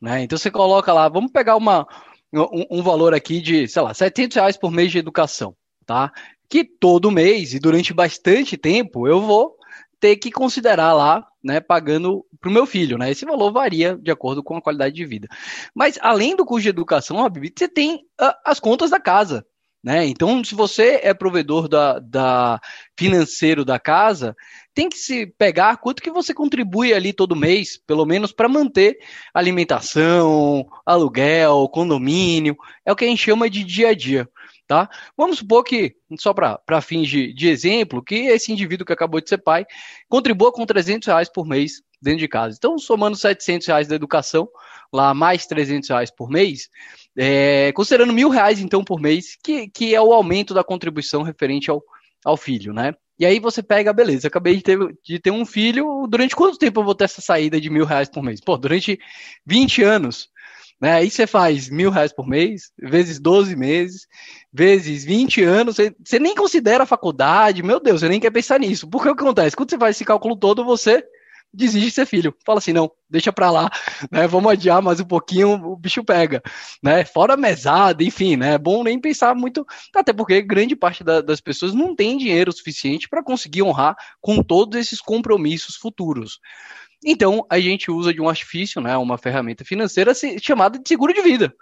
né? 0.00 0.24
Então 0.24 0.36
você 0.36 0.50
coloca 0.50 0.92
lá, 0.92 1.08
vamos 1.08 1.30
pegar 1.30 1.54
uma, 1.54 1.86
um, 2.34 2.78
um 2.80 2.82
valor 2.82 3.14
aqui 3.14 3.40
de, 3.40 3.68
sei 3.68 3.80
lá, 3.80 3.94
700 3.94 4.34
reais 4.34 4.56
por 4.56 4.72
mês 4.72 4.90
de 4.90 4.98
educação, 4.98 5.54
tá? 5.86 6.10
Que 6.48 6.64
todo 6.64 7.12
mês 7.12 7.54
e 7.54 7.60
durante 7.60 7.94
bastante 7.94 8.56
tempo 8.56 9.06
eu 9.06 9.20
vou 9.20 9.56
ter 10.00 10.16
que 10.16 10.32
considerar 10.32 10.92
lá, 10.94 11.24
né, 11.46 11.60
pagando 11.60 12.26
para 12.40 12.50
o 12.50 12.52
meu 12.52 12.66
filho, 12.66 12.98
né? 12.98 13.10
Esse 13.10 13.24
valor 13.24 13.52
varia 13.52 13.96
de 13.96 14.10
acordo 14.10 14.42
com 14.42 14.56
a 14.56 14.62
qualidade 14.62 14.94
de 14.94 15.06
vida. 15.06 15.28
Mas 15.72 15.96
além 16.02 16.34
do 16.34 16.44
custo 16.44 16.62
de 16.62 16.68
educação, 16.68 17.18
você 17.56 17.68
tem 17.68 17.96
uh, 18.20 18.34
as 18.44 18.58
contas 18.58 18.90
da 18.90 18.98
casa, 18.98 19.46
né? 19.82 20.04
Então, 20.04 20.42
se 20.42 20.56
você 20.56 20.98
é 21.02 21.14
provedor 21.14 21.68
da, 21.68 22.00
da 22.00 22.60
financeiro 22.98 23.64
da 23.64 23.78
casa, 23.78 24.34
tem 24.74 24.88
que 24.88 24.98
se 24.98 25.26
pegar 25.38 25.76
quanto 25.76 26.02
que 26.02 26.10
você 26.10 26.34
contribui 26.34 26.92
ali 26.92 27.12
todo 27.12 27.36
mês, 27.36 27.78
pelo 27.86 28.04
menos 28.04 28.32
para 28.32 28.48
manter 28.48 28.98
alimentação, 29.32 30.66
aluguel, 30.84 31.68
condomínio, 31.72 32.56
é 32.84 32.90
o 32.90 32.96
que 32.96 33.04
a 33.04 33.08
gente 33.08 33.22
chama 33.22 33.48
de 33.48 33.62
dia 33.62 33.90
a 33.90 33.94
dia. 33.94 34.28
Tá? 34.66 34.90
Vamos 35.16 35.38
supor 35.38 35.62
que, 35.62 35.94
só 36.18 36.34
para 36.34 36.80
fins 36.80 37.08
de, 37.08 37.32
de, 37.32 37.48
exemplo, 37.48 38.02
que 38.02 38.26
esse 38.26 38.50
indivíduo 38.50 38.84
que 38.84 38.92
acabou 38.92 39.20
de 39.20 39.28
ser 39.28 39.38
pai 39.38 39.64
contribua 40.08 40.52
com 40.52 40.66
300 40.66 41.06
reais 41.06 41.28
por 41.28 41.46
mês 41.46 41.82
dentro 42.02 42.18
de 42.18 42.28
casa. 42.28 42.56
Então, 42.58 42.76
somando 42.76 43.16
700 43.16 43.66
reais 43.66 43.86
da 43.86 43.94
educação, 43.94 44.48
lá 44.92 45.14
mais 45.14 45.46
300 45.46 45.88
reais 45.88 46.10
por 46.10 46.28
mês, 46.28 46.68
é, 47.16 47.70
considerando 47.72 48.12
mil 48.12 48.28
reais 48.28 48.60
então 48.60 48.82
por 48.82 49.00
mês, 49.00 49.36
que, 49.42 49.68
que 49.68 49.94
é 49.94 50.00
o 50.00 50.12
aumento 50.12 50.52
da 50.52 50.64
contribuição 50.64 51.22
referente 51.22 51.70
ao, 51.70 51.82
ao 52.24 52.36
filho, 52.36 52.72
né? 52.72 52.92
E 53.18 53.24
aí 53.24 53.40
você 53.40 53.62
pega, 53.62 53.94
beleza, 53.94 54.28
acabei 54.28 54.56
de 54.56 54.62
ter, 54.62 54.78
de 55.02 55.18
ter 55.18 55.30
um 55.30 55.46
filho, 55.46 56.06
durante 56.06 56.36
quanto 56.36 56.58
tempo 56.58 56.80
eu 56.80 56.84
vou 56.84 56.94
ter 56.94 57.04
essa 57.04 57.22
saída 57.22 57.58
de 57.58 57.70
mil 57.70 57.86
reais 57.86 58.10
por 58.10 58.22
mês? 58.22 58.40
Pô, 58.40 58.58
durante 58.58 58.98
20 59.46 59.82
anos. 59.82 60.28
Né? 60.80 60.92
Aí 60.92 61.10
você 61.10 61.26
faz 61.26 61.70
mil 61.70 61.90
reais 61.90 62.12
por 62.12 62.26
mês, 62.26 62.70
vezes 62.78 63.18
12 63.18 63.56
meses, 63.56 64.06
vezes 64.52 65.04
20 65.04 65.42
anos, 65.42 65.76
você, 65.76 65.94
você 66.04 66.18
nem 66.18 66.34
considera 66.34 66.84
a 66.84 66.86
faculdade, 66.86 67.62
meu 67.62 67.80
Deus, 67.80 68.00
você 68.00 68.08
nem 68.08 68.20
quer 68.20 68.30
pensar 68.30 68.60
nisso. 68.60 68.88
Porque 68.88 69.08
o 69.08 69.16
que 69.16 69.22
acontece? 69.22 69.56
Quando 69.56 69.70
você 69.70 69.78
faz 69.78 69.96
esse 69.96 70.04
cálculo 70.04 70.36
todo, 70.36 70.64
você 70.64 71.02
desiste 71.52 71.88
de 71.88 71.90
ser 71.90 72.06
filho. 72.06 72.34
Fala 72.44 72.58
assim, 72.58 72.72
não, 72.72 72.90
deixa 73.08 73.32
pra 73.32 73.50
lá, 73.50 73.70
né? 74.10 74.26
Vamos 74.26 74.52
adiar 74.52 74.82
mais 74.82 75.00
um 75.00 75.04
pouquinho, 75.04 75.54
o 75.54 75.76
bicho 75.76 76.04
pega, 76.04 76.42
né? 76.82 77.04
Fora 77.04 77.36
mesada, 77.36 78.04
enfim, 78.04 78.36
né? 78.36 78.54
É 78.54 78.58
bom 78.58 78.84
nem 78.84 79.00
pensar 79.00 79.34
muito, 79.34 79.64
até 79.94 80.12
porque 80.12 80.42
grande 80.42 80.76
parte 80.76 81.02
da, 81.02 81.20
das 81.22 81.40
pessoas 81.40 81.72
não 81.72 81.96
tem 81.96 82.18
dinheiro 82.18 82.52
suficiente 82.52 83.08
para 83.08 83.22
conseguir 83.22 83.62
honrar 83.62 83.96
com 84.20 84.42
todos 84.42 84.78
esses 84.78 85.00
compromissos 85.00 85.76
futuros. 85.76 86.38
Então, 87.04 87.46
a 87.50 87.58
gente 87.60 87.90
usa 87.90 88.12
de 88.12 88.20
um 88.20 88.28
artifício, 88.28 88.80
né, 88.80 88.96
uma 88.96 89.18
ferramenta 89.18 89.64
financeira 89.64 90.12
chamada 90.40 90.78
de 90.78 90.88
seguro 90.88 91.12
de 91.12 91.22
vida. 91.22 91.54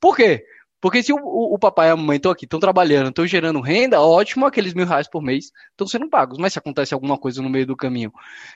Por 0.00 0.16
quê? 0.16 0.44
Porque 0.82 1.00
se 1.00 1.12
o, 1.12 1.16
o, 1.16 1.54
o 1.54 1.58
papai 1.60 1.88
e 1.88 1.90
a 1.92 1.96
mamãe 1.96 2.16
estão 2.16 2.32
aqui, 2.32 2.44
estão 2.44 2.58
trabalhando, 2.58 3.10
estão 3.10 3.24
gerando 3.24 3.60
renda, 3.60 4.00
ótimo, 4.00 4.44
aqueles 4.44 4.74
mil 4.74 4.84
reais 4.84 5.08
por 5.08 5.22
mês 5.22 5.52
estão 5.70 5.86
sendo 5.86 6.10
pagos. 6.10 6.38
Mas 6.38 6.54
se 6.54 6.58
acontece 6.58 6.92
alguma 6.92 7.16
coisa 7.16 7.40
no 7.40 7.48
meio 7.48 7.64
do 7.64 7.76
caminho, 7.76 8.12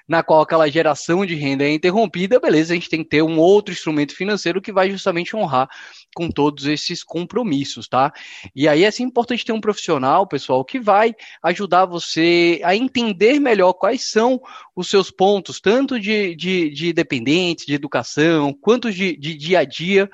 na 0.08 0.24
qual 0.24 0.40
aquela 0.40 0.68
geração 0.68 1.24
de 1.24 1.36
renda 1.36 1.62
é 1.62 1.72
interrompida, 1.72 2.40
beleza, 2.40 2.72
a 2.72 2.74
gente 2.74 2.90
tem 2.90 3.04
que 3.04 3.08
ter 3.08 3.22
um 3.22 3.38
outro 3.38 3.72
instrumento 3.72 4.12
financeiro 4.12 4.60
que 4.60 4.72
vai 4.72 4.90
justamente 4.90 5.36
honrar 5.36 5.68
com 6.16 6.28
todos 6.28 6.66
esses 6.66 7.04
compromissos, 7.04 7.86
tá? 7.86 8.12
E 8.56 8.66
aí 8.66 8.82
é 8.82 8.88
assim, 8.88 9.04
importante 9.04 9.44
ter 9.44 9.52
um 9.52 9.60
profissional, 9.60 10.26
pessoal, 10.26 10.64
que 10.64 10.80
vai 10.80 11.14
ajudar 11.44 11.86
você 11.86 12.60
a 12.64 12.74
entender 12.74 13.38
melhor 13.38 13.72
quais 13.74 14.10
são 14.10 14.40
os 14.74 14.90
seus 14.90 15.12
pontos, 15.12 15.60
tanto 15.60 16.00
de, 16.00 16.34
de, 16.34 16.70
de 16.70 16.92
dependentes, 16.92 17.66
de 17.66 17.74
educação, 17.74 18.52
quanto 18.52 18.90
de, 18.90 19.16
de 19.16 19.34
dia 19.34 19.60
a 19.60 19.64
dia. 19.64 20.10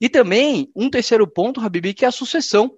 E 0.00 0.08
também 0.08 0.68
um 0.74 0.90
terceiro 0.90 1.26
ponto, 1.28 1.41
Habibi, 1.60 1.94
que 1.94 2.04
é 2.04 2.08
a 2.08 2.12
sucessão, 2.12 2.72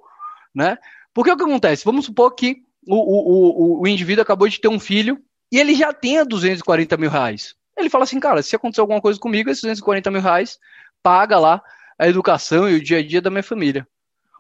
né? 0.55 0.79
Porque 1.13 1.31
o 1.31 1.37
que 1.37 1.43
acontece? 1.43 1.85
Vamos 1.85 2.07
supor 2.07 2.35
que 2.35 2.63
o, 2.87 2.97
o, 2.97 3.79
o, 3.79 3.83
o 3.83 3.89
indivíduo 3.89 4.23
acabou 4.23 4.49
de 4.49 4.61
ter 4.61 4.69
um 4.69 4.81
filho 4.81 5.21
e 5.51 5.59
ele 5.59 5.75
já 5.75 5.93
tem 5.93 6.25
240 6.25 6.97
mil 6.97 7.11
reais. 7.11 7.55
Ele 7.77 7.91
fala 7.91 8.05
assim, 8.05 8.21
cara, 8.21 8.43
se 8.43 8.55
acontecer 8.55 8.81
alguma 8.81 9.01
coisa 9.01 9.19
comigo, 9.19 9.51
esses 9.51 9.63
240 9.63 10.11
mil 10.11 10.21
reais 10.21 10.59
paga 11.03 11.39
lá 11.39 11.63
a 11.99 12.09
educação 12.09 12.69
e 12.69 12.75
o 12.75 12.83
dia 12.83 12.99
a 12.99 13.07
dia 13.07 13.21
da 13.21 13.31
minha 13.31 13.43
família. 13.43 13.87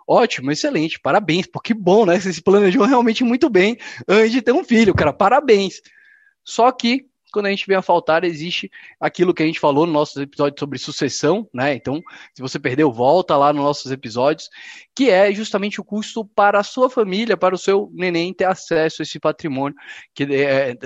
Ótimo, 0.06 0.52
excelente, 0.52 1.00
parabéns, 1.00 1.46
pô, 1.46 1.60
que 1.60 1.72
bom, 1.72 2.04
né? 2.04 2.20
Você 2.20 2.32
se 2.32 2.42
planejou 2.42 2.84
realmente 2.84 3.24
muito 3.24 3.48
bem 3.48 3.78
antes 4.06 4.32
de 4.32 4.42
ter 4.42 4.52
um 4.52 4.62
filho, 4.62 4.94
cara, 4.94 5.12
parabéns. 5.12 5.80
Só 6.44 6.70
que 6.70 7.06
quando 7.34 7.46
a 7.46 7.50
gente 7.50 7.66
vem 7.66 7.76
a 7.76 7.82
faltar, 7.82 8.24
existe 8.24 8.70
aquilo 9.00 9.34
que 9.34 9.42
a 9.42 9.46
gente 9.46 9.58
falou 9.58 9.86
no 9.86 9.92
nosso 9.92 10.22
episódio 10.22 10.58
sobre 10.58 10.78
sucessão, 10.78 11.46
né? 11.52 11.74
Então, 11.74 12.00
se 12.32 12.40
você 12.40 12.58
perdeu, 12.58 12.92
volta 12.92 13.36
lá 13.36 13.52
nos 13.52 13.62
nossos 13.62 13.90
episódios, 13.90 14.48
que 14.94 15.10
é 15.10 15.32
justamente 15.34 15.80
o 15.80 15.84
custo 15.84 16.24
para 16.24 16.60
a 16.60 16.62
sua 16.62 16.88
família, 16.88 17.36
para 17.36 17.54
o 17.54 17.58
seu 17.58 17.90
neném 17.92 18.32
ter 18.32 18.44
acesso 18.44 19.02
a 19.02 19.04
esse 19.04 19.18
patrimônio, 19.18 19.76
que, 20.14 20.22
é, 20.22 20.76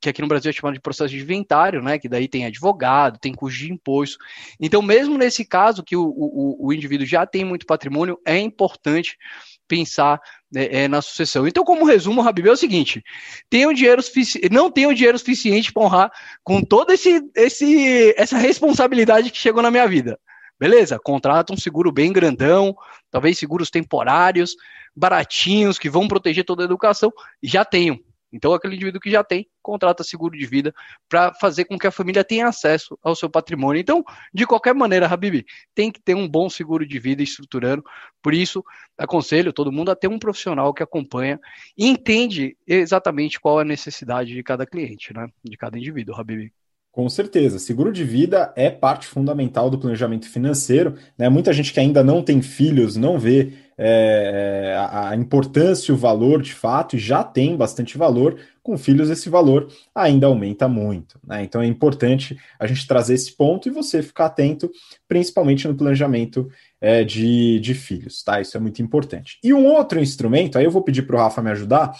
que 0.00 0.08
aqui 0.08 0.22
no 0.22 0.28
Brasil 0.28 0.50
é 0.50 0.52
chamado 0.52 0.74
de 0.74 0.80
processo 0.80 1.10
de 1.10 1.20
inventário, 1.20 1.82
né? 1.82 1.98
Que 1.98 2.08
daí 2.08 2.28
tem 2.28 2.46
advogado, 2.46 3.18
tem 3.18 3.34
custo 3.34 3.58
de 3.58 3.72
imposto. 3.72 4.16
Então, 4.60 4.80
mesmo 4.80 5.18
nesse 5.18 5.44
caso 5.44 5.82
que 5.82 5.96
o, 5.96 6.04
o, 6.04 6.68
o 6.68 6.72
indivíduo 6.72 7.06
já 7.06 7.26
tem 7.26 7.44
muito 7.44 7.66
patrimônio, 7.66 8.18
é 8.24 8.38
importante 8.38 9.18
pensar 9.66 10.20
né, 10.52 10.68
é, 10.70 10.88
na 10.88 11.02
sucessão. 11.02 11.46
Então, 11.46 11.64
como 11.64 11.84
resumo, 11.84 12.22
Rabib, 12.22 12.48
é 12.48 12.52
o 12.52 12.56
seguinte: 12.56 13.02
tenham 13.50 13.72
dinheiro 13.72 14.02
não 14.50 14.70
tenham 14.70 14.92
dinheiro 14.92 15.18
suficiente 15.18 15.72
para 15.72 15.82
honrar 15.82 16.12
com 16.42 16.62
toda 16.62 16.94
esse, 16.94 17.22
esse, 17.34 18.14
essa 18.16 18.38
responsabilidade 18.38 19.30
que 19.30 19.38
chegou 19.38 19.62
na 19.62 19.70
minha 19.70 19.86
vida. 19.86 20.18
Beleza? 20.58 20.98
Contrata 20.98 21.52
um 21.52 21.56
seguro 21.56 21.92
bem 21.92 22.12
grandão, 22.12 22.74
talvez 23.10 23.38
seguros 23.38 23.70
temporários, 23.70 24.56
baratinhos, 24.94 25.78
que 25.78 25.90
vão 25.90 26.08
proteger 26.08 26.44
toda 26.44 26.62
a 26.62 26.64
educação. 26.64 27.12
Já 27.42 27.64
tenham. 27.64 27.98
Então, 28.36 28.52
aquele 28.52 28.76
indivíduo 28.76 29.00
que 29.00 29.10
já 29.10 29.24
tem, 29.24 29.48
contrata 29.62 30.04
seguro 30.04 30.36
de 30.36 30.46
vida 30.46 30.74
para 31.08 31.34
fazer 31.34 31.64
com 31.64 31.78
que 31.78 31.86
a 31.86 31.90
família 31.90 32.22
tenha 32.22 32.46
acesso 32.46 32.98
ao 33.02 33.16
seu 33.16 33.28
patrimônio. 33.28 33.80
Então, 33.80 34.04
de 34.32 34.46
qualquer 34.46 34.74
maneira, 34.74 35.06
Habib, 35.06 35.44
tem 35.74 35.90
que 35.90 36.00
ter 36.00 36.14
um 36.14 36.28
bom 36.28 36.48
seguro 36.48 36.86
de 36.86 36.98
vida 36.98 37.22
estruturando. 37.22 37.82
Por 38.22 38.34
isso, 38.34 38.62
aconselho 38.98 39.52
todo 39.52 39.72
mundo 39.72 39.90
a 39.90 39.96
ter 39.96 40.08
um 40.08 40.18
profissional 40.18 40.72
que 40.74 40.82
acompanha 40.82 41.40
e 41.76 41.86
entende 41.88 42.56
exatamente 42.66 43.40
qual 43.40 43.58
é 43.58 43.62
a 43.62 43.66
necessidade 43.66 44.34
de 44.34 44.42
cada 44.42 44.66
cliente, 44.66 45.12
né? 45.14 45.28
de 45.42 45.56
cada 45.56 45.78
indivíduo, 45.78 46.14
Habib. 46.14 46.52
Com 46.96 47.10
certeza, 47.10 47.58
seguro 47.58 47.92
de 47.92 48.02
vida 48.04 48.54
é 48.56 48.70
parte 48.70 49.06
fundamental 49.06 49.68
do 49.68 49.78
planejamento 49.78 50.30
financeiro. 50.30 50.94
Né? 51.18 51.28
Muita 51.28 51.52
gente 51.52 51.70
que 51.70 51.78
ainda 51.78 52.02
não 52.02 52.22
tem 52.22 52.40
filhos 52.40 52.96
não 52.96 53.18
vê 53.18 53.52
é, 53.78 54.74
a, 54.78 55.10
a 55.10 55.16
importância 55.16 55.92
o 55.92 55.96
valor 55.96 56.40
de 56.40 56.54
fato, 56.54 56.96
e 56.96 56.98
já 56.98 57.22
tem 57.22 57.56
bastante 57.56 57.98
valor. 57.98 58.38
Com 58.62 58.76
filhos, 58.76 59.10
esse 59.10 59.28
valor 59.28 59.68
ainda 59.94 60.26
aumenta 60.26 60.66
muito. 60.66 61.20
Né? 61.26 61.44
Então 61.44 61.62
é 61.62 61.66
importante 61.66 62.36
a 62.58 62.66
gente 62.66 62.86
trazer 62.86 63.14
esse 63.14 63.32
ponto 63.36 63.68
e 63.68 63.70
você 63.70 64.02
ficar 64.02 64.26
atento, 64.26 64.70
principalmente 65.06 65.68
no 65.68 65.74
planejamento 65.74 66.48
é, 66.80 67.04
de, 67.04 67.60
de 67.60 67.74
filhos. 67.74 68.22
Tá? 68.22 68.40
Isso 68.40 68.56
é 68.56 68.60
muito 68.60 68.82
importante. 68.82 69.38
E 69.42 69.52
um 69.52 69.66
outro 69.66 70.00
instrumento, 70.00 70.58
aí 70.58 70.64
eu 70.64 70.70
vou 70.70 70.82
pedir 70.82 71.02
para 71.02 71.16
o 71.16 71.18
Rafa 71.18 71.42
me 71.42 71.50
ajudar, 71.50 71.92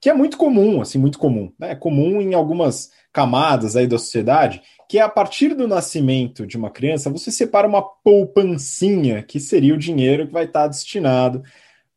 que 0.00 0.10
é 0.10 0.14
muito 0.14 0.36
comum, 0.36 0.80
assim, 0.80 0.98
muito 0.98 1.18
comum. 1.18 1.52
Né? 1.58 1.72
É 1.72 1.74
comum 1.74 2.20
em 2.20 2.34
algumas 2.34 2.90
camadas 3.12 3.76
aí 3.76 3.86
da 3.86 3.98
sociedade, 3.98 4.62
que 4.90 4.98
é 4.98 5.02
a 5.02 5.08
partir 5.08 5.54
do 5.54 5.68
nascimento 5.68 6.44
de 6.44 6.56
uma 6.56 6.68
criança, 6.68 7.08
você 7.08 7.30
separa 7.30 7.64
uma 7.64 7.80
poupancinha, 7.80 9.22
que 9.22 9.38
seria 9.38 9.72
o 9.72 9.78
dinheiro 9.78 10.26
que 10.26 10.32
vai 10.32 10.46
estar 10.46 10.66
destinado 10.66 11.44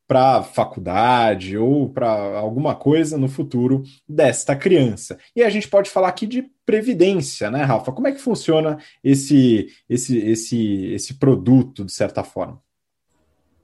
para 0.08 0.44
faculdade 0.44 1.58
ou 1.58 1.90
para 1.90 2.08
alguma 2.38 2.76
coisa 2.76 3.18
no 3.18 3.28
futuro 3.28 3.82
desta 4.08 4.56
criança. 4.56 5.18
E 5.36 5.42
a 5.42 5.50
gente 5.50 5.68
pode 5.68 5.90
falar 5.90 6.10
aqui 6.10 6.28
de 6.28 6.44
previdência, 6.64 7.50
né, 7.50 7.64
Rafa? 7.64 7.92
Como 7.92 8.08
é 8.08 8.12
que 8.12 8.22
funciona 8.22 8.78
esse 9.04 9.70
esse 9.90 10.16
esse 10.20 10.94
esse 10.94 11.16
produto 11.16 11.84
de 11.84 11.92
certa 11.92 12.24
forma? 12.24 12.62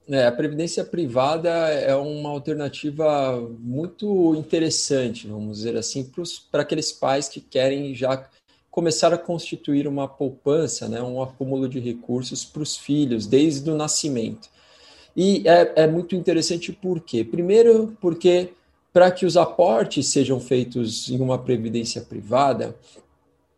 É, 0.08 0.26
a 0.26 0.32
previdência 0.32 0.84
privada 0.84 1.50
é 1.50 1.94
uma 1.94 2.30
alternativa 2.30 3.40
muito 3.60 4.34
interessante, 4.34 5.28
vamos 5.28 5.58
dizer 5.58 5.76
assim, 5.76 6.10
para 6.50 6.62
aqueles 6.62 6.90
pais 6.90 7.28
que 7.28 7.40
querem 7.40 7.94
já 7.94 8.28
começar 8.70 9.12
a 9.12 9.18
constituir 9.18 9.88
uma 9.88 10.06
poupança, 10.06 10.88
né, 10.88 11.02
um 11.02 11.22
acúmulo 11.22 11.68
de 11.68 11.80
recursos 11.80 12.44
para 12.44 12.62
os 12.62 12.76
filhos 12.76 13.26
desde 13.26 13.68
o 13.68 13.76
nascimento. 13.76 14.48
E 15.16 15.42
é, 15.46 15.82
é 15.82 15.86
muito 15.86 16.14
interessante 16.14 16.72
por 16.72 17.00
quê? 17.00 17.24
Primeiro, 17.24 17.96
porque 18.00 18.50
para 18.92 19.10
que 19.10 19.26
os 19.26 19.36
aportes 19.36 20.08
sejam 20.08 20.38
feitos 20.40 21.10
em 21.10 21.20
uma 21.20 21.38
previdência 21.38 22.00
privada, 22.02 22.76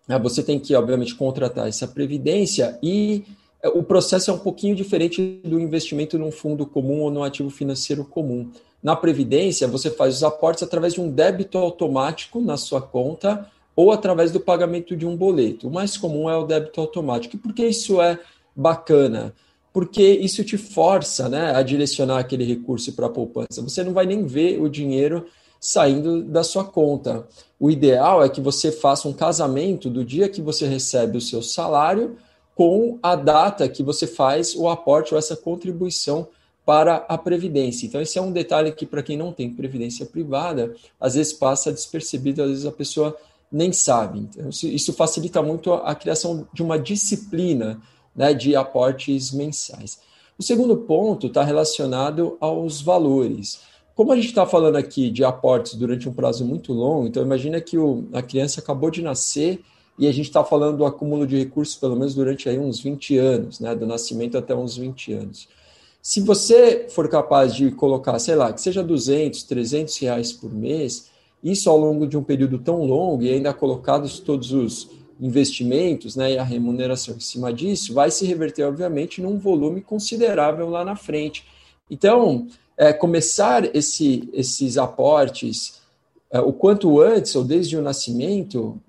né, 0.08 0.18
você 0.18 0.42
tem 0.42 0.58
que, 0.58 0.74
obviamente, 0.74 1.14
contratar 1.14 1.68
essa 1.68 1.86
previdência 1.86 2.78
e 2.82 3.24
é, 3.62 3.68
o 3.68 3.82
processo 3.82 4.30
é 4.30 4.34
um 4.34 4.38
pouquinho 4.38 4.74
diferente 4.74 5.40
do 5.44 5.60
investimento 5.60 6.18
num 6.18 6.32
fundo 6.32 6.66
comum 6.66 7.00
ou 7.00 7.10
num 7.10 7.22
ativo 7.22 7.50
financeiro 7.50 8.04
comum. 8.04 8.50
Na 8.82 8.96
Previdência, 8.96 9.68
você 9.68 9.90
faz 9.90 10.16
os 10.16 10.24
aportes 10.24 10.62
através 10.62 10.94
de 10.94 11.00
um 11.00 11.08
débito 11.08 11.56
automático 11.56 12.40
na 12.40 12.56
sua 12.56 12.82
conta 12.82 13.48
ou 13.74 13.90
através 13.90 14.30
do 14.30 14.40
pagamento 14.40 14.96
de 14.96 15.06
um 15.06 15.16
boleto. 15.16 15.68
O 15.68 15.72
mais 15.72 15.96
comum 15.96 16.28
é 16.28 16.36
o 16.36 16.44
débito 16.44 16.80
automático. 16.80 17.36
E 17.36 17.38
por 17.38 17.52
que 17.52 17.66
isso 17.66 18.00
é 18.00 18.18
bacana? 18.54 19.34
Porque 19.72 20.02
isso 20.02 20.44
te 20.44 20.58
força 20.58 21.28
né, 21.28 21.54
a 21.54 21.62
direcionar 21.62 22.18
aquele 22.18 22.44
recurso 22.44 22.92
para 22.92 23.06
a 23.06 23.10
poupança. 23.10 23.62
Você 23.62 23.82
não 23.82 23.92
vai 23.92 24.04
nem 24.04 24.26
ver 24.26 24.60
o 24.60 24.68
dinheiro 24.68 25.26
saindo 25.58 26.22
da 26.22 26.42
sua 26.42 26.64
conta. 26.64 27.26
O 27.58 27.70
ideal 27.70 28.22
é 28.22 28.28
que 28.28 28.40
você 28.40 28.70
faça 28.70 29.08
um 29.08 29.12
casamento 29.12 29.88
do 29.88 30.04
dia 30.04 30.28
que 30.28 30.42
você 30.42 30.66
recebe 30.66 31.16
o 31.16 31.20
seu 31.20 31.40
salário 31.40 32.16
com 32.54 32.98
a 33.02 33.14
data 33.14 33.68
que 33.68 33.82
você 33.82 34.06
faz 34.06 34.54
o 34.54 34.68
aporte 34.68 35.14
ou 35.14 35.18
essa 35.18 35.36
contribuição 35.36 36.28
para 36.66 36.96
a 37.08 37.16
previdência. 37.16 37.86
Então 37.86 38.00
esse 38.00 38.18
é 38.18 38.22
um 38.22 38.32
detalhe 38.32 38.72
que 38.72 38.84
para 38.86 39.02
quem 39.02 39.16
não 39.16 39.32
tem 39.32 39.52
previdência 39.52 40.06
privada, 40.06 40.74
às 41.00 41.14
vezes 41.14 41.32
passa 41.32 41.72
despercebido, 41.72 42.42
às 42.42 42.50
vezes 42.50 42.66
a 42.66 42.72
pessoa 42.72 43.16
nem 43.52 43.72
sabe. 43.72 44.20
Então, 44.20 44.48
isso 44.48 44.92
facilita 44.92 45.42
muito 45.42 45.72
a, 45.72 45.94
criação 45.94 46.48
de 46.52 46.62
uma 46.62 46.78
disciplina 46.78 47.80
né, 48.16 48.32
de 48.32 48.56
aportes 48.56 49.32
mensais. 49.32 50.00
O 50.38 50.42
segundo 50.42 50.76
ponto 50.76 51.26
está 51.26 51.44
relacionado 51.44 52.36
aos 52.40 52.80
valores. 52.80 53.60
Como 53.94 54.10
a 54.10 54.16
gente 54.16 54.28
está 54.28 54.46
falando 54.46 54.76
aqui 54.76 55.10
de 55.10 55.22
aportes 55.22 55.74
durante 55.74 56.08
um 56.08 56.12
prazo 56.14 56.44
muito 56.44 56.72
longo, 56.72 57.06
então 57.06 57.22
imagina 57.22 57.60
que 57.60 57.76
o, 57.76 58.08
a 58.12 58.22
criança 58.22 58.60
acabou 58.60 58.90
de 58.90 59.02
nascer 59.02 59.60
e 59.98 60.08
a 60.08 60.12
gente 60.12 60.26
está 60.26 60.42
falando 60.42 60.78
do 60.78 60.86
acúmulo 60.86 61.26
de 61.26 61.36
recursos 61.36 61.76
pelo 61.76 61.94
menos 61.94 62.14
durante 62.14 62.48
aí 62.48 62.58
uns 62.58 62.80
20 62.80 63.18
anos, 63.18 63.60
né, 63.60 63.74
do 63.74 63.86
nascimento 63.86 64.38
até 64.38 64.54
uns 64.54 64.76
20 64.76 65.12
anos. 65.12 65.48
Se 66.00 66.20
você 66.20 66.86
for 66.88 67.08
capaz 67.08 67.54
de 67.54 67.70
colocar, 67.70 68.18
sei 68.18 68.34
lá, 68.34 68.52
que 68.52 68.60
seja 68.60 68.82
200, 68.82 69.42
300 69.44 69.96
reais 69.98 70.32
por 70.32 70.52
mês, 70.52 71.11
isso 71.42 71.68
ao 71.68 71.76
longo 71.76 72.06
de 72.06 72.16
um 72.16 72.22
período 72.22 72.58
tão 72.58 72.84
longo 72.84 73.22
e 73.22 73.32
ainda 73.32 73.52
colocados 73.52 74.18
todos 74.20 74.52
os 74.52 74.90
investimentos 75.20 76.16
né, 76.16 76.32
e 76.32 76.38
a 76.38 76.42
remuneração 76.42 77.14
em 77.14 77.20
cima 77.20 77.52
disso, 77.52 77.94
vai 77.94 78.10
se 78.10 78.26
reverter, 78.26 78.64
obviamente, 78.64 79.20
num 79.20 79.38
volume 79.38 79.80
considerável 79.80 80.68
lá 80.68 80.84
na 80.84 80.96
frente. 80.96 81.46
Então, 81.90 82.48
é, 82.76 82.92
começar 82.92 83.74
esse, 83.74 84.28
esses 84.32 84.76
aportes 84.78 85.80
é, 86.30 86.40
o 86.40 86.52
quanto 86.52 87.00
antes, 87.00 87.36
ou 87.36 87.44
desde 87.44 87.76
o 87.76 87.82
nascimento, 87.82 88.80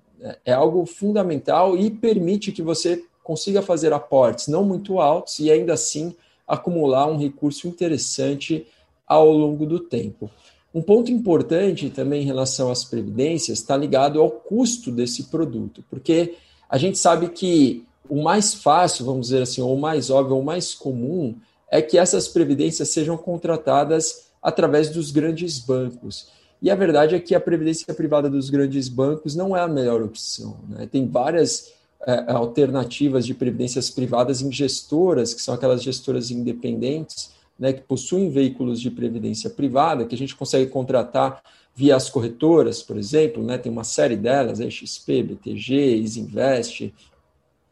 é 0.44 0.52
algo 0.52 0.86
fundamental 0.86 1.76
e 1.76 1.90
permite 1.90 2.50
que 2.50 2.62
você 2.62 3.04
consiga 3.22 3.60
fazer 3.60 3.92
aportes 3.92 4.48
não 4.48 4.64
muito 4.64 4.98
altos 4.98 5.38
e 5.38 5.50
ainda 5.50 5.74
assim 5.74 6.14
acumular 6.48 7.06
um 7.06 7.18
recurso 7.18 7.68
interessante 7.68 8.66
ao 9.06 9.30
longo 9.30 9.66
do 9.66 9.78
tempo. 9.78 10.30
Um 10.74 10.82
ponto 10.82 11.12
importante 11.12 11.88
também 11.88 12.22
em 12.22 12.26
relação 12.26 12.70
às 12.70 12.84
previdências 12.84 13.58
está 13.58 13.76
ligado 13.76 14.20
ao 14.20 14.28
custo 14.28 14.90
desse 14.90 15.24
produto, 15.24 15.84
porque 15.88 16.34
a 16.68 16.76
gente 16.76 16.98
sabe 16.98 17.28
que 17.28 17.84
o 18.08 18.22
mais 18.22 18.52
fácil, 18.52 19.04
vamos 19.04 19.28
dizer 19.28 19.42
assim, 19.42 19.62
ou 19.62 19.74
o 19.74 19.80
mais 19.80 20.10
óbvio, 20.10 20.34
ou 20.34 20.42
o 20.42 20.44
mais 20.44 20.74
comum 20.74 21.36
é 21.70 21.80
que 21.80 21.96
essas 21.96 22.26
previdências 22.26 22.90
sejam 22.90 23.16
contratadas 23.16 24.26
através 24.42 24.90
dos 24.90 25.10
grandes 25.10 25.58
bancos. 25.58 26.28
E 26.60 26.70
a 26.70 26.74
verdade 26.74 27.14
é 27.14 27.20
que 27.20 27.34
a 27.34 27.40
previdência 27.40 27.92
privada 27.94 28.28
dos 28.28 28.50
grandes 28.50 28.88
bancos 28.88 29.34
não 29.34 29.56
é 29.56 29.60
a 29.60 29.68
melhor 29.68 30.02
opção. 30.02 30.56
Né? 30.68 30.88
Tem 30.90 31.06
várias 31.06 31.72
é, 32.06 32.32
alternativas 32.32 33.24
de 33.24 33.34
previdências 33.34 33.90
privadas 33.90 34.40
em 34.40 34.50
gestoras, 34.50 35.32
que 35.32 35.40
são 35.40 35.54
aquelas 35.54 35.82
gestoras 35.82 36.30
independentes, 36.30 37.30
né, 37.58 37.72
que 37.72 37.82
possuem 37.82 38.30
veículos 38.30 38.80
de 38.80 38.90
previdência 38.90 39.48
privada, 39.48 40.04
que 40.04 40.14
a 40.14 40.18
gente 40.18 40.34
consegue 40.34 40.70
contratar 40.70 41.42
via 41.74 41.96
as 41.96 42.08
corretoras, 42.08 42.82
por 42.82 42.96
exemplo, 42.96 43.42
né, 43.42 43.58
tem 43.58 43.70
uma 43.70 43.84
série 43.84 44.16
delas, 44.16 44.60
é 44.60 44.70
XP, 44.70 45.22
BTG, 45.22 45.96
Isinvest, 45.96 46.92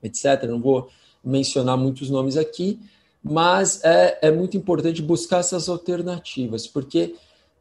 etc. 0.02 0.44
Não 0.48 0.60
vou 0.60 0.88
mencionar 1.24 1.76
muitos 1.76 2.10
nomes 2.10 2.36
aqui, 2.36 2.80
mas 3.22 3.82
é, 3.84 4.18
é 4.22 4.30
muito 4.30 4.56
importante 4.56 5.00
buscar 5.00 5.38
essas 5.38 5.68
alternativas, 5.68 6.66
porque 6.66 7.14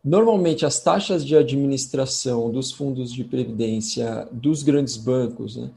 normalmente 0.04 0.66
as 0.66 0.80
taxas 0.80 1.24
de 1.24 1.36
administração 1.38 2.50
dos 2.50 2.72
fundos 2.72 3.14
de 3.14 3.24
previdência 3.24 4.28
dos 4.32 4.64
grandes 4.64 4.98
bancos 4.98 5.56
né, 5.56 5.70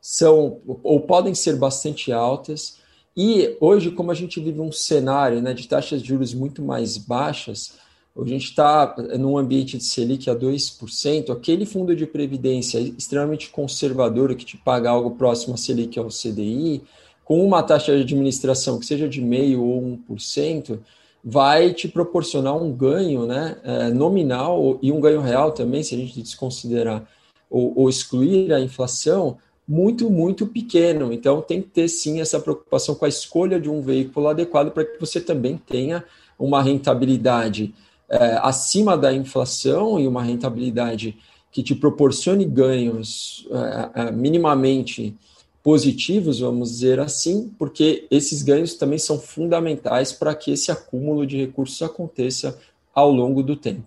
são 0.00 0.60
ou 0.84 1.00
podem 1.00 1.34
ser 1.34 1.56
bastante 1.56 2.12
altas. 2.12 2.78
E 3.16 3.56
hoje, 3.60 3.90
como 3.90 4.10
a 4.10 4.14
gente 4.14 4.40
vive 4.40 4.60
um 4.60 4.72
cenário 4.72 5.42
né, 5.42 5.52
de 5.52 5.68
taxas 5.68 6.00
de 6.00 6.08
juros 6.08 6.32
muito 6.32 6.62
mais 6.62 6.96
baixas, 6.96 7.74
a 8.16 8.24
gente 8.26 8.44
está 8.44 8.94
num 9.18 9.38
ambiente 9.38 9.78
de 9.78 9.84
Selic 9.84 10.28
a 10.28 10.34
2%, 10.34 11.30
aquele 11.30 11.64
fundo 11.64 11.96
de 11.96 12.06
previdência 12.06 12.78
extremamente 12.78 13.50
conservador 13.50 14.34
que 14.34 14.44
te 14.44 14.56
paga 14.56 14.90
algo 14.90 15.12
próximo 15.12 15.54
a 15.54 15.56
Selic 15.56 15.98
ao 15.98 16.08
CDI, 16.08 16.82
com 17.24 17.44
uma 17.46 17.62
taxa 17.62 17.96
de 17.96 18.02
administração 18.02 18.78
que 18.78 18.86
seja 18.86 19.08
de 19.08 19.20
meio 19.20 19.62
ou 19.62 19.98
1%, 20.10 20.78
vai 21.24 21.72
te 21.72 21.88
proporcionar 21.88 22.56
um 22.56 22.72
ganho 22.72 23.26
né, 23.26 23.56
é, 23.62 23.90
nominal 23.90 24.78
e 24.82 24.90
um 24.90 25.00
ganho 25.00 25.20
real 25.20 25.52
também, 25.52 25.82
se 25.82 25.94
a 25.94 25.98
gente 25.98 26.20
desconsiderar 26.20 27.06
ou, 27.48 27.72
ou 27.76 27.88
excluir 27.88 28.52
a 28.52 28.60
inflação, 28.60 29.38
muito, 29.66 30.10
muito 30.10 30.46
pequeno. 30.46 31.12
Então, 31.12 31.40
tem 31.40 31.62
que 31.62 31.68
ter 31.68 31.88
sim 31.88 32.20
essa 32.20 32.40
preocupação 32.40 32.94
com 32.94 33.04
a 33.04 33.08
escolha 33.08 33.60
de 33.60 33.70
um 33.70 33.80
veículo 33.80 34.28
adequado 34.28 34.70
para 34.70 34.84
que 34.84 34.98
você 34.98 35.20
também 35.20 35.56
tenha 35.56 36.04
uma 36.38 36.62
rentabilidade 36.62 37.74
é, 38.08 38.38
acima 38.42 38.96
da 38.96 39.12
inflação 39.12 39.98
e 39.98 40.06
uma 40.06 40.22
rentabilidade 40.22 41.16
que 41.50 41.62
te 41.62 41.74
proporcione 41.74 42.44
ganhos 42.44 43.46
é, 43.94 44.10
minimamente 44.10 45.14
positivos, 45.62 46.40
vamos 46.40 46.70
dizer 46.72 46.98
assim, 46.98 47.52
porque 47.58 48.06
esses 48.10 48.42
ganhos 48.42 48.74
também 48.74 48.98
são 48.98 49.18
fundamentais 49.18 50.12
para 50.12 50.34
que 50.34 50.50
esse 50.50 50.72
acúmulo 50.72 51.26
de 51.26 51.36
recursos 51.36 51.80
aconteça 51.82 52.58
ao 52.92 53.10
longo 53.12 53.42
do 53.42 53.54
tempo. 53.54 53.86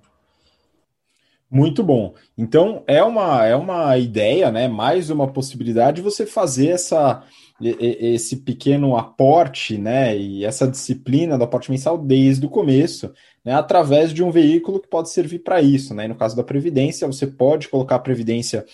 Muito 1.56 1.82
bom. 1.82 2.14
Então 2.38 2.84
é 2.86 3.02
uma 3.02 3.46
é 3.46 3.56
uma 3.56 3.98
ideia, 3.98 4.52
né? 4.52 4.68
Mais 4.68 5.10
uma 5.10 5.32
possibilidade 5.32 5.96
de 5.96 6.02
você 6.02 6.26
fazer 6.26 6.72
essa 6.72 7.24
esse 7.62 8.36
pequeno 8.36 8.98
aporte, 8.98 9.78
né? 9.78 10.18
E 10.18 10.44
essa 10.44 10.68
disciplina 10.68 11.38
do 11.38 11.46
aporte 11.46 11.72
mensal 11.72 11.98
desde 11.98 12.46
o 12.46 12.50
começo, 12.50 13.14
né, 13.46 13.54
através 13.54 14.14
de 14.14 14.22
um 14.22 14.32
veículo 14.32 14.82
que 14.82 14.90
pode 14.90 15.10
servir 15.10 15.40
para 15.40 15.62
isso. 15.62 15.94
Né? 15.94 16.10
No 16.10 16.16
caso 16.16 16.36
da 16.36 16.44
Previdência, 16.44 17.08
você 17.08 17.26
pode 17.26 17.70
colocar 17.70 17.96
a 17.96 18.00
Previdência 18.00 18.66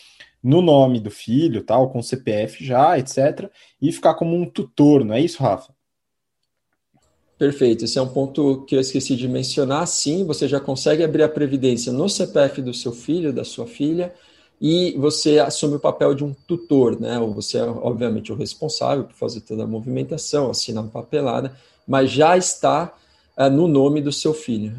no 0.43 0.59
nome 0.59 0.99
do 0.99 1.11
filho, 1.11 1.63
tal, 1.63 1.91
com 1.91 2.01
CPF 2.01 2.65
já, 2.65 2.97
etc., 2.97 3.47
e 3.79 3.91
ficar 3.91 4.15
como 4.15 4.35
um 4.35 4.49
tutor, 4.49 5.05
não 5.05 5.13
é 5.13 5.21
isso, 5.21 5.43
Rafa? 5.43 5.71
Perfeito, 7.41 7.85
esse 7.85 7.97
é 7.97 8.01
um 8.03 8.07
ponto 8.07 8.63
que 8.67 8.75
eu 8.75 8.79
esqueci 8.79 9.15
de 9.15 9.27
mencionar. 9.27 9.87
Sim, 9.87 10.25
você 10.25 10.47
já 10.47 10.59
consegue 10.59 11.03
abrir 11.03 11.23
a 11.23 11.27
previdência 11.27 11.91
no 11.91 12.07
CPF 12.07 12.61
do 12.61 12.71
seu 12.71 12.91
filho, 12.91 13.33
da 13.33 13.43
sua 13.43 13.65
filha, 13.65 14.13
e 14.61 14.95
você 14.95 15.39
assume 15.39 15.77
o 15.77 15.79
papel 15.79 16.13
de 16.13 16.23
um 16.23 16.35
tutor, 16.47 17.01
né? 17.01 17.17
Você 17.33 17.57
é, 17.57 17.63
obviamente, 17.63 18.31
o 18.31 18.35
responsável 18.35 19.05
por 19.05 19.15
fazer 19.15 19.41
toda 19.41 19.63
a 19.63 19.65
movimentação, 19.65 20.51
assinar 20.51 20.83
a 20.83 20.87
papelada, 20.87 21.51
mas 21.87 22.11
já 22.11 22.37
está 22.37 22.93
uh, 23.35 23.49
no 23.49 23.67
nome 23.67 24.03
do 24.03 24.11
seu 24.11 24.35
filho. 24.35 24.77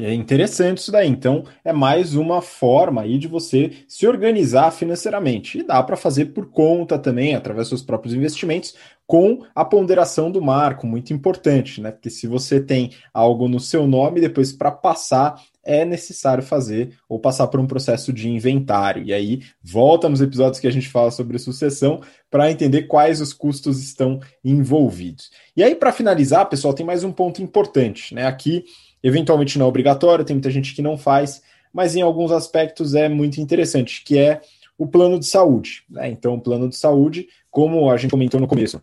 É 0.00 0.14
interessante 0.14 0.78
isso 0.78 0.92
daí. 0.92 1.08
Então, 1.08 1.44
é 1.64 1.72
mais 1.72 2.14
uma 2.14 2.40
forma 2.40 3.02
aí 3.02 3.18
de 3.18 3.26
você 3.26 3.72
se 3.88 4.06
organizar 4.06 4.70
financeiramente. 4.70 5.58
E 5.58 5.62
dá 5.62 5.82
para 5.82 5.96
fazer 5.96 6.26
por 6.26 6.50
conta 6.50 6.98
também, 6.98 7.34
através 7.34 7.68
dos 7.68 7.80
seus 7.80 7.82
próprios 7.82 8.14
investimentos, 8.14 8.74
com 9.06 9.42
a 9.54 9.64
ponderação 9.64 10.30
do 10.30 10.40
marco, 10.40 10.86
muito 10.86 11.12
importante, 11.12 11.80
né? 11.80 11.90
Porque 11.90 12.10
se 12.10 12.26
você 12.26 12.60
tem 12.60 12.90
algo 13.12 13.48
no 13.48 13.58
seu 13.58 13.86
nome, 13.86 14.20
depois 14.20 14.52
para 14.52 14.70
passar 14.70 15.42
é 15.64 15.84
necessário 15.84 16.42
fazer 16.42 16.96
ou 17.06 17.18
passar 17.18 17.46
por 17.48 17.60
um 17.60 17.66
processo 17.66 18.10
de 18.10 18.28
inventário. 18.28 19.02
E 19.02 19.12
aí, 19.12 19.40
volta 19.62 20.08
nos 20.08 20.22
episódios 20.22 20.60
que 20.60 20.66
a 20.66 20.72
gente 20.72 20.88
fala 20.88 21.10
sobre 21.10 21.38
sucessão 21.38 22.00
para 22.30 22.50
entender 22.50 22.84
quais 22.84 23.20
os 23.20 23.34
custos 23.34 23.82
estão 23.82 24.18
envolvidos. 24.42 25.30
E 25.54 25.62
aí, 25.62 25.74
para 25.74 25.92
finalizar, 25.92 26.48
pessoal, 26.48 26.72
tem 26.72 26.86
mais 26.86 27.04
um 27.04 27.12
ponto 27.12 27.42
importante, 27.42 28.14
né? 28.14 28.26
Aqui 28.26 28.64
Eventualmente 29.02 29.58
não 29.58 29.66
é 29.66 29.68
obrigatório, 29.68 30.24
tem 30.24 30.36
muita 30.36 30.50
gente 30.50 30.74
que 30.74 30.82
não 30.82 30.96
faz, 30.96 31.42
mas 31.72 31.94
em 31.94 32.02
alguns 32.02 32.32
aspectos 32.32 32.94
é 32.94 33.08
muito 33.08 33.40
interessante, 33.40 34.02
que 34.04 34.18
é 34.18 34.40
o 34.76 34.86
plano 34.86 35.18
de 35.18 35.26
saúde. 35.26 35.82
Né? 35.88 36.08
Então, 36.10 36.34
o 36.34 36.40
plano 36.40 36.68
de 36.68 36.76
saúde, 36.76 37.28
como 37.50 37.90
a 37.90 37.96
gente 37.96 38.10
comentou 38.10 38.40
no 38.40 38.46
começo, 38.46 38.82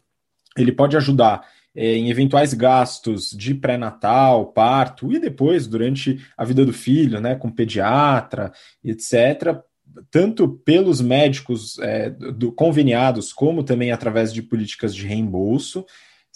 ele 0.58 0.72
pode 0.72 0.96
ajudar 0.96 1.46
é, 1.76 1.96
em 1.96 2.10
eventuais 2.10 2.54
gastos 2.54 3.32
de 3.32 3.54
pré-natal, 3.54 4.48
parto 4.48 5.12
e 5.12 5.20
depois 5.20 5.68
durante 5.68 6.20
a 6.38 6.46
vida 6.46 6.66
do 6.66 6.72
filho, 6.72 7.20
né, 7.20 7.36
com 7.36 7.52
pediatra, 7.52 8.54
etc., 8.84 9.60
tanto 10.12 10.48
pelos 10.48 11.00
médicos 11.00 11.80
é, 11.80 12.10
do, 12.10 12.52
conveniados, 12.52 13.32
como 13.32 13.64
também 13.64 13.92
através 13.92 14.34
de 14.34 14.42
políticas 14.42 14.94
de 14.94 15.06
reembolso 15.06 15.86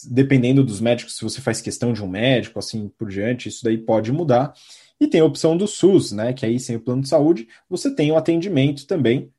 dependendo 0.07 0.63
dos 0.63 0.79
médicos, 0.79 1.15
se 1.15 1.23
você 1.23 1.41
faz 1.41 1.62
questão 1.62 1.93
de 1.93 2.03
um 2.03 2.07
médico, 2.07 2.59
assim 2.59 2.89
por 2.97 3.09
diante, 3.09 3.49
isso 3.49 3.63
daí 3.63 3.77
pode 3.77 4.12
mudar. 4.12 4.53
E 4.99 5.07
tem 5.07 5.21
a 5.21 5.25
opção 5.25 5.55
do 5.55 5.67
SUS, 5.67 6.12
né? 6.12 6.33
Que 6.33 6.45
aí, 6.45 6.59
sem 6.59 6.75
o 6.75 6.81
plano 6.81 7.01
de 7.01 7.09
saúde, 7.09 7.47
você 7.69 7.93
tem 7.93 8.12
o 8.12 8.17
atendimento 8.17 8.85
também, 8.85 9.31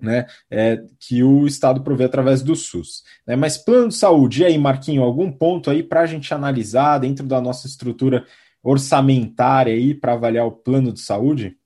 né? 0.00 0.26
É, 0.50 0.80
que 0.98 1.22
o 1.22 1.46
Estado 1.46 1.82
provê 1.82 2.04
através 2.04 2.42
do 2.42 2.54
SUS. 2.54 3.02
Né? 3.26 3.34
Mas 3.34 3.58
plano 3.58 3.88
de 3.88 3.96
saúde, 3.96 4.42
e 4.42 4.44
aí, 4.46 4.58
Marquinho, 4.58 5.02
algum 5.02 5.30
ponto 5.32 5.70
aí 5.70 5.82
para 5.82 6.02
a 6.02 6.06
gente 6.06 6.32
analisar 6.32 6.98
dentro 6.98 7.26
da 7.26 7.40
nossa 7.40 7.66
estrutura 7.66 8.24
orçamentária 8.62 9.72
aí 9.72 9.94
para 9.94 10.12
avaliar 10.12 10.46
o 10.46 10.52
plano 10.52 10.92
de 10.92 11.00
saúde? 11.00 11.56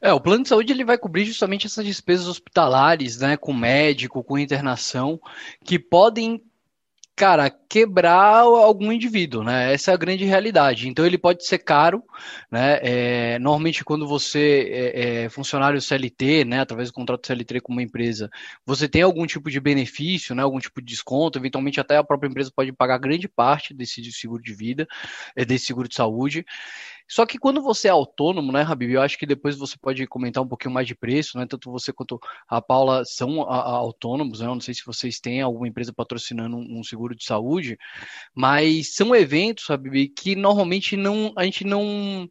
É, 0.00 0.12
o 0.12 0.20
plano 0.20 0.42
de 0.42 0.48
saúde 0.48 0.72
ele 0.72 0.84
vai 0.84 0.98
cobrir 0.98 1.24
justamente 1.24 1.66
essas 1.66 1.84
despesas 1.84 2.28
hospitalares, 2.28 3.18
né, 3.18 3.36
com 3.36 3.52
médico, 3.52 4.22
com 4.22 4.38
internação, 4.38 5.20
que 5.64 5.78
podem 5.78 6.40
cara, 7.16 7.50
quebrar 7.50 8.42
algum 8.42 8.92
indivíduo, 8.92 9.42
né? 9.42 9.72
Essa 9.72 9.90
é 9.90 9.94
a 9.94 9.96
grande 9.96 10.24
realidade. 10.26 10.86
Então 10.86 11.04
ele 11.06 11.16
pode 11.16 11.46
ser 11.46 11.58
caro, 11.58 12.04
né? 12.50 12.78
É, 12.82 13.38
normalmente 13.38 13.82
quando 13.82 14.06
você 14.06 14.92
é, 14.94 15.24
é, 15.24 15.28
funcionário 15.30 15.80
CLT, 15.80 16.44
né, 16.44 16.60
através 16.60 16.90
do 16.90 16.94
contrato 16.94 17.26
CLT 17.26 17.60
com 17.62 17.72
uma 17.72 17.82
empresa, 17.82 18.30
você 18.66 18.86
tem 18.86 19.00
algum 19.00 19.26
tipo 19.26 19.50
de 19.50 19.58
benefício, 19.58 20.34
né? 20.34 20.42
Algum 20.42 20.58
tipo 20.58 20.80
de 20.82 20.86
desconto. 20.86 21.38
Eventualmente 21.38 21.80
até 21.80 21.96
a 21.96 22.04
própria 22.04 22.28
empresa 22.28 22.52
pode 22.54 22.70
pagar 22.72 22.98
grande 22.98 23.26
parte 23.28 23.72
desse 23.72 24.12
seguro 24.12 24.42
de 24.42 24.52
vida, 24.52 24.86
é, 25.34 25.42
desse 25.42 25.64
seguro 25.66 25.88
de 25.88 25.94
saúde. 25.94 26.44
Só 27.08 27.24
que 27.24 27.38
quando 27.38 27.62
você 27.62 27.88
é 27.88 27.90
autônomo, 27.90 28.50
né, 28.50 28.62
Habib, 28.62 28.92
eu 28.92 29.00
acho 29.00 29.18
que 29.18 29.26
depois 29.26 29.56
você 29.56 29.76
pode 29.80 30.06
comentar 30.06 30.42
um 30.42 30.48
pouquinho 30.48 30.74
mais 30.74 30.86
de 30.86 30.94
preço, 30.94 31.38
né? 31.38 31.46
Tanto 31.46 31.70
você 31.70 31.92
quanto 31.92 32.20
a 32.48 32.60
Paula 32.60 33.04
são 33.04 33.42
a, 33.42 33.56
a 33.56 33.70
autônomos, 33.76 34.40
né? 34.40 34.46
Eu 34.46 34.54
não 34.54 34.60
sei 34.60 34.74
se 34.74 34.84
vocês 34.84 35.20
têm 35.20 35.40
alguma 35.40 35.68
empresa 35.68 35.92
patrocinando 35.92 36.56
um, 36.56 36.80
um, 36.80 36.84
seguro 36.84 37.14
de 37.14 37.24
saúde, 37.24 37.78
mas 38.34 38.94
são 38.94 39.14
eventos, 39.14 39.70
Habib, 39.70 40.08
que 40.08 40.34
normalmente 40.34 40.96
não 40.96 41.32
a 41.36 41.44
gente 41.44 41.64
não 41.64 42.28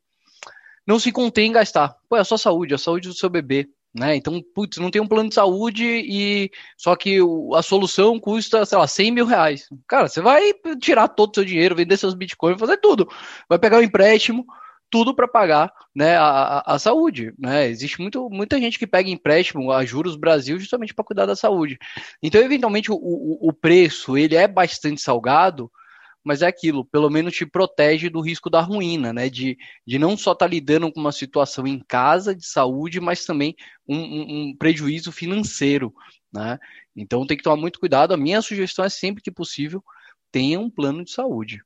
não 0.86 1.00
se 1.00 1.12
contém 1.12 1.50
em 1.50 1.54
gastar. 1.54 1.96
Pô, 2.10 2.18
é 2.18 2.24
só 2.24 2.38
saúde, 2.38 2.74
é 2.74 2.76
a 2.76 2.80
saúde 2.80 3.08
do 3.08 3.16
seu 3.16 3.30
bebê. 3.30 3.68
Né? 3.96 4.18
Então, 4.18 4.44
putz, 4.54 4.78
não 4.78 4.92
tem 4.92 5.02
um 5.02 5.08
plano 5.08 5.30
de 5.30 5.36
saúde 5.36 5.86
e 5.86 6.52
só 6.78 6.98
que 6.98 7.18
a 7.56 7.62
solução 7.62 8.20
custa, 8.20 8.66
sei 8.66 8.78
lá, 8.78 8.86
100 8.86 9.12
mil 9.12 9.26
reais. 9.26 9.70
Cara, 9.88 10.10
você 10.10 10.20
vai 10.20 10.52
tirar 10.82 11.08
todo 11.08 11.32
o 11.32 11.36
seu 11.36 11.46
dinheiro, 11.46 11.78
vender 11.78 11.96
seus 11.96 12.14
bitcoins, 12.14 12.60
fazer 12.60 12.76
tudo. 12.76 13.08
Vai 13.48 13.58
pegar 13.58 13.78
um 13.78 13.82
empréstimo, 13.82 14.46
tudo 14.89 15.15
para 15.15 15.28
pagar 15.28 15.71
né, 15.93 16.15
a, 16.17 16.63
a, 16.65 16.80
saúde. 16.80 17.34
Né? 17.38 17.67
Existe 17.67 18.00
muito, 18.02 18.30
muita 18.30 18.60
gente 18.60 18.78
que 18.78 18.88
pega 18.88 19.10
empréstimo 19.10 19.71
a 19.71 19.86
juros 19.86 20.15
Brasil 20.15 20.60
justamente 20.60 20.93
para 20.93 21.06
cuidar 21.06 21.26
da 21.26 21.36
saúde. 21.36 21.78
Então, 22.21 22.41
eventualmente, 22.41 22.91
o, 22.91 22.95
o, 22.95 23.54
preço 23.54 24.17
ele 24.17 24.36
é 24.36 24.48
bastante 24.48 25.02
salgado, 25.02 25.71
mas 26.24 26.41
é 26.41 26.48
aquilo, 26.48 26.84
pelo 26.84 27.10
menos 27.10 27.36
te 27.36 27.45
protege 27.45 28.10
do 28.10 28.19
risco 28.19 28.50
da 28.50 28.60
ruína, 28.60 29.13
né? 29.13 29.30
De, 29.30 29.58
de 29.86 30.00
não 30.00 30.17
só 30.17 30.32
estar 30.32 30.45
tá 30.45 30.52
lidando 30.52 30.91
com 30.91 31.00
uma 31.00 31.12
situação 31.12 31.67
em 31.67 31.80
casa 31.80 32.36
de 32.36 32.45
saúde, 32.45 33.00
mas 33.00 33.26
também 33.26 33.56
um, 33.88 33.98
um, 33.98 34.21
um, 34.50 34.56
prejuízo 34.58 35.12
financeiro, 35.12 35.93
né? 36.34 36.58
Então 36.95 37.28
tem 37.28 37.38
que 37.38 37.43
tomar 37.43 37.58
muito 37.58 37.80
cuidado. 37.80 38.13
A 38.13 38.17
minha 38.17 38.41
sugestão 38.41 38.84
é 38.84 38.89
sempre 38.89 39.21
que 39.21 39.32
possível 39.32 39.84
tenha 40.32 40.60
um 40.60 40.69
plano 40.69 41.04
de 41.04 41.12
saúde. 41.12 41.62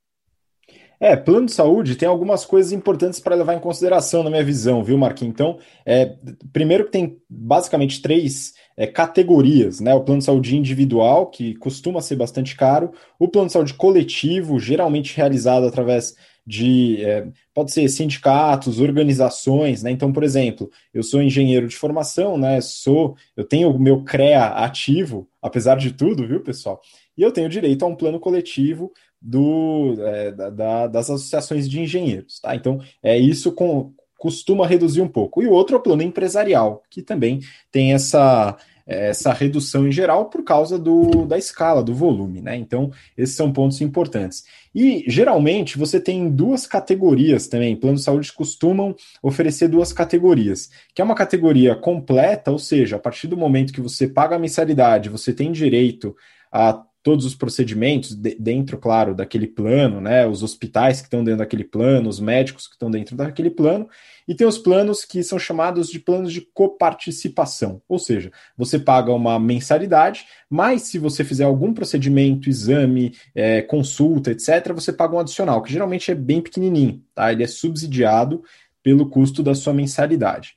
É, 0.99 1.15
plano 1.15 1.45
de 1.45 1.53
saúde 1.53 1.95
tem 1.95 2.09
algumas 2.09 2.45
coisas 2.45 2.73
importantes 2.73 3.21
para 3.21 3.35
levar 3.35 3.53
em 3.53 3.59
consideração, 3.59 4.21
na 4.21 4.29
minha 4.29 4.43
visão, 4.43 4.83
viu, 4.83 4.97
Marquinhos? 4.97 5.33
Então, 5.33 5.57
é, 5.85 6.17
primeiro 6.51 6.85
que 6.85 6.91
tem 6.91 7.17
basicamente 7.29 8.01
três 8.01 8.53
é, 8.75 8.85
categorias, 8.85 9.79
né? 9.79 9.93
O 9.93 10.03
plano 10.03 10.19
de 10.19 10.25
saúde 10.25 10.57
individual, 10.57 11.27
que 11.27 11.55
costuma 11.55 12.01
ser 12.01 12.17
bastante 12.17 12.55
caro, 12.55 12.91
o 13.17 13.29
plano 13.29 13.47
de 13.47 13.53
saúde 13.53 13.73
coletivo, 13.75 14.59
geralmente 14.59 15.15
realizado 15.15 15.65
através 15.65 16.15
de 16.45 17.01
é, 17.05 17.27
pode 17.53 17.71
ser 17.71 17.87
sindicatos, 17.87 18.79
organizações, 18.81 19.83
né? 19.83 19.91
Então, 19.91 20.11
por 20.11 20.23
exemplo, 20.23 20.69
eu 20.93 21.03
sou 21.03 21.21
engenheiro 21.21 21.67
de 21.67 21.77
formação, 21.77 22.37
né? 22.37 22.59
Sou, 22.59 23.15
eu 23.37 23.45
tenho 23.45 23.69
o 23.69 23.79
meu 23.79 24.03
CREA 24.03 24.47
ativo, 24.47 25.29
apesar 25.41 25.77
de 25.77 25.93
tudo, 25.93 26.27
viu, 26.27 26.41
pessoal? 26.41 26.81
E 27.15 27.21
eu 27.21 27.31
tenho 27.31 27.49
direito 27.49 27.83
a 27.83 27.87
um 27.87 27.95
plano 27.95 28.19
coletivo 28.19 28.91
do, 29.21 29.95
é, 29.99 30.31
da, 30.31 30.87
das 30.87 31.09
associações 31.09 31.69
de 31.69 31.79
engenheiros. 31.79 32.39
Tá? 32.39 32.55
Então, 32.55 32.79
é 33.03 33.17
isso 33.17 33.51
com, 33.51 33.93
costuma 34.17 34.67
reduzir 34.67 35.01
um 35.01 35.07
pouco. 35.07 35.41
E 35.41 35.47
o 35.47 35.51
outro 35.51 35.75
é 35.75 35.79
o 35.79 35.81
plano 35.81 36.03
empresarial, 36.03 36.83
que 36.89 37.01
também 37.01 37.39
tem 37.71 37.93
essa, 37.93 38.57
essa 38.85 39.31
redução 39.31 39.87
em 39.87 39.91
geral 39.91 40.29
por 40.29 40.43
causa 40.43 40.77
do, 40.79 41.25
da 41.25 41.37
escala, 41.37 41.83
do 41.83 41.93
volume. 41.93 42.41
Né? 42.41 42.55
Então, 42.55 42.91
esses 43.17 43.35
são 43.35 43.51
pontos 43.51 43.81
importantes. 43.81 44.43
E, 44.73 45.03
geralmente, 45.07 45.77
você 45.77 45.99
tem 45.99 46.29
duas 46.29 46.65
categorias 46.65 47.47
também. 47.47 47.75
Planos 47.75 48.01
de 48.01 48.05
saúde 48.05 48.33
costumam 48.33 48.95
oferecer 49.21 49.67
duas 49.67 49.93
categorias, 49.93 50.69
que 50.93 51.01
é 51.01 51.05
uma 51.05 51.15
categoria 51.15 51.75
completa, 51.75 52.51
ou 52.51 52.59
seja, 52.59 52.95
a 52.95 52.99
partir 52.99 53.27
do 53.27 53.37
momento 53.37 53.73
que 53.73 53.81
você 53.81 54.07
paga 54.07 54.35
a 54.35 54.39
mensalidade, 54.39 55.09
você 55.09 55.33
tem 55.33 55.51
direito 55.51 56.15
a 56.51 56.83
todos 57.01 57.25
os 57.25 57.33
procedimentos 57.33 58.13
de, 58.13 58.35
dentro, 58.35 58.77
claro, 58.77 59.15
daquele 59.15 59.47
plano, 59.47 60.01
né? 60.01 60.27
Os 60.27 60.43
hospitais 60.43 60.99
que 60.99 61.07
estão 61.07 61.23
dentro 61.23 61.39
daquele 61.39 61.63
plano, 61.63 62.09
os 62.09 62.19
médicos 62.19 62.67
que 62.67 62.73
estão 62.73 62.91
dentro 62.91 63.15
daquele 63.15 63.49
plano, 63.49 63.87
e 64.27 64.35
tem 64.35 64.45
os 64.45 64.57
planos 64.57 65.05
que 65.05 65.23
são 65.23 65.39
chamados 65.39 65.89
de 65.89 65.99
planos 65.99 66.31
de 66.31 66.41
coparticipação, 66.41 67.81
ou 67.87 67.97
seja, 67.97 68.31
você 68.55 68.77
paga 68.77 69.11
uma 69.13 69.39
mensalidade, 69.39 70.25
mas 70.49 70.83
se 70.83 70.99
você 70.99 71.23
fizer 71.23 71.45
algum 71.45 71.73
procedimento, 71.73 72.49
exame, 72.49 73.15
é, 73.33 73.61
consulta, 73.61 74.31
etc., 74.31 74.73
você 74.73 74.93
paga 74.93 75.15
um 75.15 75.19
adicional, 75.19 75.63
que 75.63 75.71
geralmente 75.71 76.11
é 76.11 76.15
bem 76.15 76.41
pequenininho, 76.41 77.01
tá? 77.15 77.31
Ele 77.31 77.43
é 77.43 77.47
subsidiado 77.47 78.43
pelo 78.83 79.09
custo 79.09 79.41
da 79.41 79.55
sua 79.55 79.73
mensalidade. 79.73 80.55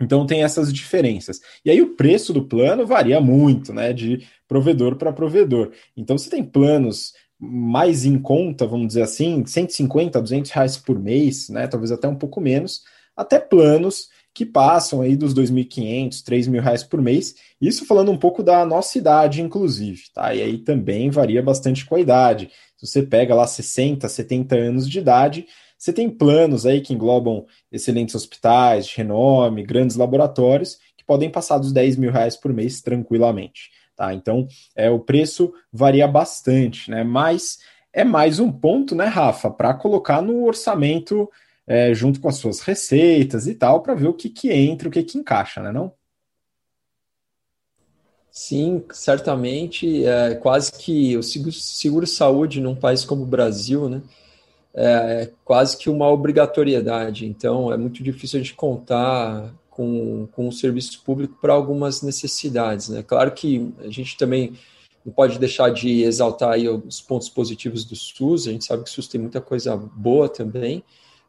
Então 0.00 0.24
tem 0.24 0.44
essas 0.44 0.72
diferenças. 0.72 1.40
E 1.64 1.70
aí 1.70 1.82
o 1.82 1.96
preço 1.96 2.32
do 2.32 2.44
plano 2.44 2.86
varia 2.86 3.20
muito, 3.20 3.72
né, 3.72 3.92
de 3.92 4.26
provedor 4.48 4.96
para 4.96 5.12
provedor. 5.12 5.70
Então 5.96 6.18
você 6.18 6.30
tem 6.30 6.42
planos 6.42 7.12
mais 7.38 8.04
em 8.04 8.18
conta, 8.18 8.66
vamos 8.66 8.88
dizer 8.88 9.02
assim, 9.02 9.44
150, 9.46 10.20
200 10.20 10.50
reais 10.50 10.76
por 10.76 10.98
mês, 10.98 11.48
né, 11.48 11.68
talvez 11.68 11.92
até 11.92 12.08
um 12.08 12.16
pouco 12.16 12.40
menos, 12.40 12.82
até 13.16 13.38
planos 13.38 14.08
que 14.34 14.46
passam 14.46 15.00
aí 15.00 15.16
dos 15.16 15.34
2.500, 15.34 16.22
3.000 16.22 16.60
reais 16.60 16.84
por 16.84 17.02
mês. 17.02 17.34
Isso 17.60 17.84
falando 17.84 18.12
um 18.12 18.16
pouco 18.16 18.42
da 18.42 18.64
nossa 18.64 18.96
idade, 18.96 19.42
inclusive, 19.42 20.02
tá? 20.14 20.32
E 20.32 20.40
aí 20.40 20.58
também 20.58 21.10
varia 21.10 21.42
bastante 21.42 21.84
com 21.84 21.96
a 21.96 22.00
idade. 22.00 22.48
Se 22.76 22.86
você 22.86 23.02
pega 23.02 23.34
lá 23.34 23.48
60, 23.48 24.08
70 24.08 24.54
anos 24.54 24.88
de 24.88 25.00
idade, 25.00 25.46
você 25.76 25.92
tem 25.92 26.08
planos 26.08 26.66
aí 26.66 26.80
que 26.80 26.94
englobam 26.94 27.46
excelentes 27.72 28.14
hospitais 28.14 28.86
de 28.86 28.96
renome, 28.96 29.64
grandes 29.64 29.96
laboratórios, 29.96 30.78
que 30.96 31.04
podem 31.04 31.30
passar 31.30 31.58
dos 31.58 31.72
10 31.72 31.96
mil 31.96 32.12
reais 32.12 32.36
por 32.36 32.52
mês 32.52 32.80
tranquilamente. 32.80 33.70
Tá? 33.98 34.14
Então, 34.14 34.46
é, 34.76 34.88
o 34.88 35.00
preço 35.00 35.52
varia 35.72 36.06
bastante, 36.06 36.88
né? 36.88 37.02
Mas 37.02 37.58
é 37.92 38.04
mais 38.04 38.38
um 38.38 38.52
ponto, 38.52 38.94
né, 38.94 39.06
Rafa, 39.06 39.50
para 39.50 39.74
colocar 39.74 40.22
no 40.22 40.44
orçamento 40.44 41.28
é, 41.66 41.92
junto 41.92 42.20
com 42.20 42.28
as 42.28 42.36
suas 42.36 42.60
receitas 42.60 43.48
e 43.48 43.56
tal, 43.56 43.82
para 43.82 43.96
ver 43.96 44.06
o 44.06 44.14
que, 44.14 44.30
que 44.30 44.52
entra, 44.52 44.88
o 44.88 44.92
que, 44.92 45.02
que 45.02 45.18
encaixa, 45.18 45.60
né? 45.60 45.72
Não? 45.72 45.92
Sim, 48.30 48.84
certamente. 48.92 50.06
É 50.06 50.36
quase 50.36 50.70
que 50.72 51.16
o 51.16 51.22
seguro, 51.24 51.52
seguro 51.52 52.06
saúde 52.06 52.60
num 52.60 52.76
país 52.76 53.04
como 53.04 53.24
o 53.24 53.26
Brasil, 53.26 53.88
né? 53.88 54.00
É, 54.72 55.22
é 55.22 55.30
quase 55.44 55.76
que 55.76 55.90
uma 55.90 56.08
obrigatoriedade. 56.08 57.26
Então, 57.26 57.72
é 57.72 57.76
muito 57.76 58.00
difícil 58.00 58.38
a 58.38 58.42
gente 58.44 58.54
contar 58.54 59.52
com, 59.78 60.26
com 60.32 60.48
o 60.48 60.52
serviço 60.52 61.00
público 61.04 61.38
para 61.40 61.52
algumas 61.52 62.02
necessidades. 62.02 62.88
Né? 62.88 63.00
Claro 63.00 63.30
que 63.30 63.72
a 63.78 63.88
gente 63.88 64.18
também 64.18 64.54
não 65.06 65.12
pode 65.12 65.38
deixar 65.38 65.70
de 65.70 66.02
exaltar 66.02 66.54
aí 66.54 66.68
os 66.68 67.00
pontos 67.00 67.28
positivos 67.28 67.84
do 67.84 67.94
SUS, 67.94 68.48
a 68.48 68.50
gente 68.50 68.64
sabe 68.64 68.82
que 68.82 68.90
o 68.90 68.92
SUS 68.92 69.06
tem 69.06 69.20
muita 69.20 69.40
coisa 69.40 69.76
boa 69.76 70.28
também, 70.28 70.82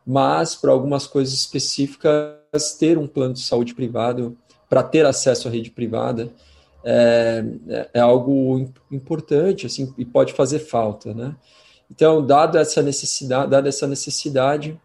mas 0.04 0.56
para 0.56 0.72
algumas 0.72 1.06
coisas 1.06 1.32
específicas, 1.36 2.74
ter 2.80 2.98
um 2.98 3.06
plano 3.06 3.36
de 3.36 3.42
saúde 3.42 3.76
privado, 3.76 4.36
para 4.68 4.82
ter 4.82 5.06
acesso 5.06 5.48
à 5.48 5.52
rede 5.52 5.70
privada, 5.70 6.34
é, 6.84 7.46
é, 7.68 7.90
é 7.94 8.00
algo 8.00 8.68
importante 8.92 9.68
assim, 9.68 9.94
e 9.96 10.04
pode 10.04 10.34
fazer 10.34 10.58
falta. 10.58 11.14
Né? 11.14 11.36
Então, 11.92 12.26
dado 12.26 12.58
essa 12.58 12.82
necessidade, 12.82 13.52
dada 13.52 13.70
essa 13.70 13.86
necessidade, 13.86 14.80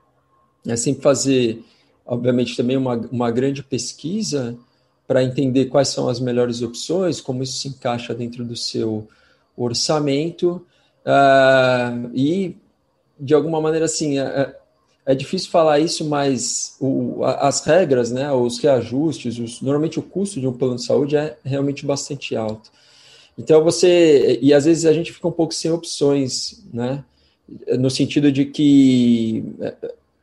é 0.66 0.76
sempre 0.76 1.02
fazer, 1.02 1.64
obviamente, 2.06 2.56
também 2.56 2.76
uma, 2.76 2.96
uma 3.10 3.30
grande 3.30 3.62
pesquisa 3.62 4.56
para 5.06 5.22
entender 5.22 5.66
quais 5.66 5.88
são 5.88 6.08
as 6.08 6.18
melhores 6.18 6.62
opções, 6.62 7.20
como 7.20 7.42
isso 7.42 7.58
se 7.58 7.68
encaixa 7.68 8.14
dentro 8.14 8.44
do 8.44 8.56
seu 8.56 9.06
orçamento 9.56 10.64
uh, 11.04 12.10
e, 12.14 12.56
de 13.18 13.34
alguma 13.34 13.60
maneira, 13.60 13.84
assim, 13.84 14.18
é, 14.18 14.56
é 15.06 15.14
difícil 15.14 15.50
falar 15.50 15.78
isso, 15.78 16.04
mas 16.04 16.76
o, 16.80 17.22
as 17.24 17.64
regras, 17.64 18.10
né, 18.10 18.32
os 18.32 18.58
reajustes, 18.58 19.38
os, 19.38 19.60
normalmente 19.60 19.98
o 19.98 20.02
custo 20.02 20.40
de 20.40 20.46
um 20.46 20.52
plano 20.52 20.76
de 20.76 20.84
saúde 20.84 21.16
é 21.16 21.36
realmente 21.44 21.84
bastante 21.84 22.34
alto. 22.34 22.70
Então 23.36 23.62
você 23.62 24.38
e 24.40 24.54
às 24.54 24.64
vezes 24.64 24.86
a 24.86 24.92
gente 24.92 25.12
fica 25.12 25.26
um 25.26 25.32
pouco 25.32 25.52
sem 25.52 25.70
opções, 25.70 26.64
né? 26.72 27.04
No 27.78 27.90
sentido 27.90 28.32
de 28.32 28.46
que, 28.46 29.44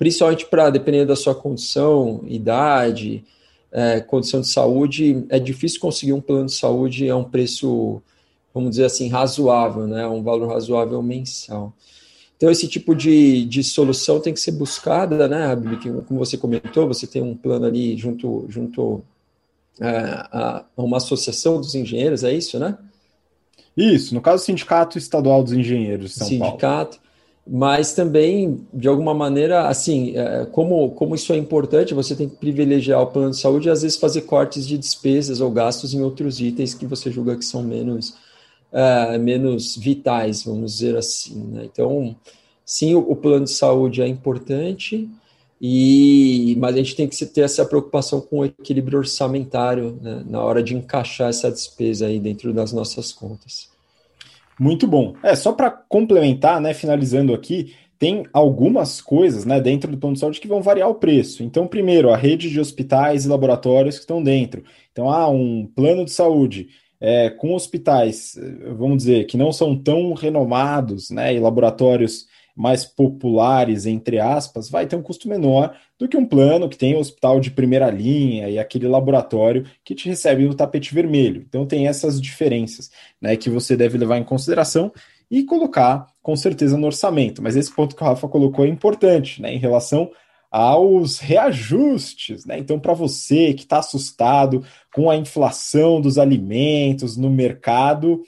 principalmente 0.02 0.48
para 0.48 0.72
dependendo 0.72 1.10
da 1.10 1.16
sua 1.16 1.36
condição, 1.36 2.24
idade, 2.28 3.24
é, 3.72 4.00
condição 4.00 4.42
de 4.42 4.48
saúde, 4.48 5.28
é 5.30 5.38
difícil 5.38 5.80
conseguir 5.80 6.12
um 6.12 6.20
plano 6.20 6.48
de 6.48 6.54
saúde 6.54 7.08
a 7.08 7.16
um 7.16 7.24
preço, 7.24 8.02
vamos 8.52 8.72
dizer 8.72 8.86
assim, 8.86 9.10
razoável, 9.10 9.86
né? 9.86 10.08
Um 10.08 10.24
valor 10.24 10.50
razoável 10.50 11.00
mensal. 11.04 11.72
Então, 12.36 12.50
esse 12.50 12.68
tipo 12.68 12.96
de, 12.96 13.46
de 13.46 13.64
solução 13.64 14.20
tem 14.20 14.34
que 14.34 14.40
ser 14.40 14.54
buscada, 14.54 15.28
né, 15.28 15.46
Habib? 15.46 15.80
Como 16.08 16.20
você 16.20 16.36
comentou, 16.36 16.88
você 16.88 17.06
tem 17.06 17.22
um 17.22 17.36
plano 17.36 17.68
ali 17.68 17.96
junto, 17.96 18.48
junto 18.50 19.04
é, 19.80 19.88
a, 19.88 20.66
a 20.76 20.82
uma 20.82 20.98
associação 20.98 21.62
dos 21.62 21.76
engenheiros, 21.76 22.24
é 22.24 22.34
isso, 22.34 22.58
né? 22.58 22.76
Isso, 23.78 24.16
no 24.16 24.22
caso, 24.22 24.44
Sindicato 24.44 24.98
Estadual 24.98 25.44
dos 25.44 25.54
Engenheiros 25.54 26.14
de 26.14 26.18
São 26.18 26.28
Sindicato, 26.28 26.58
Paulo. 26.58 26.72
Sindicato, 26.72 27.11
mas 27.48 27.94
também, 27.94 28.66
de 28.72 28.88
alguma 28.88 29.14
maneira, 29.14 29.68
assim, 29.68 30.16
é, 30.16 30.46
como, 30.46 30.92
como 30.92 31.16
isso 31.16 31.34
é 31.34 31.38
importante, 31.38 31.94
você 31.94 32.16
tem 32.16 32.30
que 32.30 32.36
privilegiar 32.36 33.02
o 33.02 33.08
plano 33.08 33.32
de 33.32 33.38
saúde 33.38 33.68
e 33.68 33.72
às 33.72 33.82
vezes 33.82 33.98
fazer 33.98 34.22
cortes 34.22 34.68
de 34.68 34.78
despesas 34.78 35.42
ou 35.42 35.50
gastos 35.50 35.94
em 35.94 36.02
outros 36.02 36.40
itens 36.40 36.74
que 36.74 36.86
você 36.86 37.12
julga 37.12 37.36
que 37.36 37.44
são 37.44 37.64
menos, 37.64 38.16
é, 38.72 39.18
menos 39.18 39.76
vitais, 39.76 40.44
vamos 40.44 40.74
dizer 40.74 40.96
assim. 40.96 41.36
Né? 41.48 41.66
Então, 41.66 42.16
sim, 42.64 42.94
o, 42.94 43.00
o, 43.00 43.16
plano 43.16 43.46
de 43.46 43.52
saúde 43.52 44.04
é 44.04 44.08
importante, 44.08 45.10
e, 45.60 46.56
mas 46.60 46.76
a 46.76 46.78
gente 46.78 46.96
tem 46.96 47.08
que 47.08 47.26
ter 47.26 47.42
essa 47.42 47.66
preocupação 47.66 48.22
com 48.22 48.40
o 48.40 48.46
equilíbrio 48.46 49.00
orçamentário 49.00 49.98
né, 50.00 50.24
na 50.28 50.42
hora 50.44 50.62
de 50.62 50.76
encaixar 50.76 51.30
essa 51.30 51.52
despesa 51.52 52.06
aí 52.06 52.20
dentro 52.20 52.54
das 52.54 52.72
nossas 52.72 53.12
contas. 53.12 53.71
Muito 54.60 54.88
bom. 54.88 55.16
É, 55.24 55.36
só 55.36 55.54
para 55.54 55.72
complementar, 55.72 56.62
né, 56.62 56.74
finalizando 56.74 57.34
aqui, 57.34 57.74
tem 57.98 58.24
algumas 58.34 59.00
coisas 59.00 59.46
né, 59.46 59.62
dentro 59.62 59.92
do 59.92 59.98
plano 59.98 60.16
de 60.16 60.20
saúde 60.20 60.40
que 60.40 60.48
vão 60.48 60.62
variar 60.62 60.90
o 60.90 60.96
preço. 60.96 61.44
Então, 61.44 61.68
primeiro, 61.68 62.10
a 62.10 62.18
rede 62.18 62.50
de 62.50 62.60
hospitais 62.60 63.26
e 63.26 63.28
laboratórios 63.28 63.96
que 63.96 64.02
estão 64.02 64.24
dentro. 64.24 64.64
Então, 64.92 65.10
há 65.10 65.22
ah, 65.22 65.30
um 65.30 65.70
plano 65.76 66.04
de 66.04 66.12
saúde 66.12 66.70
é, 67.00 67.30
com 67.30 67.54
hospitais, 67.54 68.40
vamos 68.76 68.98
dizer, 68.98 69.26
que 69.26 69.38
não 69.38 69.52
são 69.52 69.76
tão 69.76 70.14
renomados, 70.14 71.10
né, 71.12 71.34
e 71.34 71.40
laboratórios 71.40 72.26
mais 72.56 72.86
populares, 72.86 73.86
entre 73.86 74.20
aspas, 74.20 74.70
vai 74.70 74.86
ter 74.86 74.96
um 74.96 75.02
custo 75.02 75.28
menor 75.28 75.76
do 75.98 76.08
que 76.08 76.18
um 76.18 76.26
plano 76.26 76.68
que 76.68 76.78
tem 76.78 76.96
um 76.96 77.00
hospital 77.00 77.40
de 77.40 77.52
primeira 77.52 77.90
linha 77.90 78.50
e 78.50 78.58
aquele 78.60 78.88
laboratório 78.88 79.66
que 79.84 79.96
te 79.96 80.10
recebe 80.10 80.46
no 80.46 80.54
tapete 80.54 80.94
vermelho. 80.94 81.46
Então 81.48 81.66
tem 81.66 81.88
essas 81.88 82.22
diferenças 82.22 82.92
né, 83.22 83.36
que 83.36 83.50
você 83.50 83.76
deve 83.78 83.98
levar 83.98 84.18
em 84.18 84.24
consideração 84.24 84.92
e 85.30 85.44
colocar 85.44 86.08
com 86.22 86.36
certeza 86.36 86.78
no 86.78 86.88
orçamento. 86.88 87.42
Mas 87.42 87.56
esse 87.56 87.74
ponto 87.74 87.96
que 87.96 88.04
o 88.04 88.06
Rafa 88.06 88.28
colocou 88.28 88.66
é 88.66 88.68
importante 88.68 89.42
né, 89.42 89.54
em 89.54 89.58
relação 89.58 90.12
aos 90.52 91.20
reajustes. 91.20 92.46
Né? 92.46 92.60
Então, 92.60 92.78
para 92.78 92.94
você 92.94 93.54
que 93.54 93.64
está 93.64 93.80
assustado 93.80 94.66
com 94.94 95.10
a 95.10 95.16
inflação 95.16 96.02
dos 96.02 96.18
alimentos 96.18 97.16
no 97.16 97.30
mercado, 97.30 98.22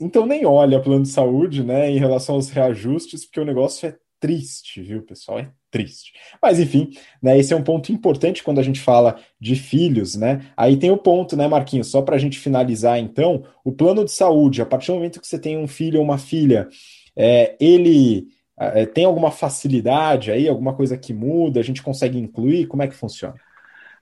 então 0.00 0.26
nem 0.26 0.46
olha 0.46 0.80
plano 0.80 1.02
de 1.02 1.08
saúde, 1.08 1.64
né, 1.64 1.90
em 1.90 1.98
relação 1.98 2.36
aos 2.36 2.50
reajustes, 2.50 3.24
porque 3.24 3.40
o 3.40 3.44
negócio 3.44 3.88
é 3.88 3.96
triste, 4.20 4.80
viu, 4.82 5.02
pessoal? 5.02 5.38
É 5.40 5.50
triste. 5.70 6.12
Mas 6.42 6.58
enfim, 6.58 6.90
né, 7.22 7.38
esse 7.38 7.52
é 7.52 7.56
um 7.56 7.62
ponto 7.62 7.92
importante 7.92 8.42
quando 8.42 8.58
a 8.58 8.62
gente 8.62 8.80
fala 8.80 9.18
de 9.40 9.54
filhos, 9.54 10.14
né? 10.14 10.50
Aí 10.56 10.76
tem 10.76 10.90
o 10.90 10.96
ponto, 10.96 11.36
né, 11.36 11.46
Marquinhos? 11.46 11.88
Só 11.88 12.02
para 12.02 12.16
a 12.16 12.18
gente 12.18 12.38
finalizar, 12.38 12.98
então, 12.98 13.44
o 13.64 13.72
plano 13.72 14.04
de 14.04 14.12
saúde, 14.12 14.62
a 14.62 14.66
partir 14.66 14.88
do 14.88 14.94
momento 14.94 15.20
que 15.20 15.26
você 15.26 15.38
tem 15.38 15.58
um 15.58 15.68
filho 15.68 15.98
ou 15.98 16.04
uma 16.04 16.18
filha, 16.18 16.68
é, 17.16 17.56
ele 17.60 18.28
é, 18.58 18.86
tem 18.86 19.04
alguma 19.04 19.30
facilidade 19.30 20.30
aí, 20.30 20.48
alguma 20.48 20.74
coisa 20.74 20.96
que 20.96 21.12
muda, 21.12 21.60
a 21.60 21.64
gente 21.64 21.82
consegue 21.82 22.18
incluir? 22.18 22.66
Como 22.66 22.82
é 22.82 22.88
que 22.88 22.94
funciona? 22.94 23.34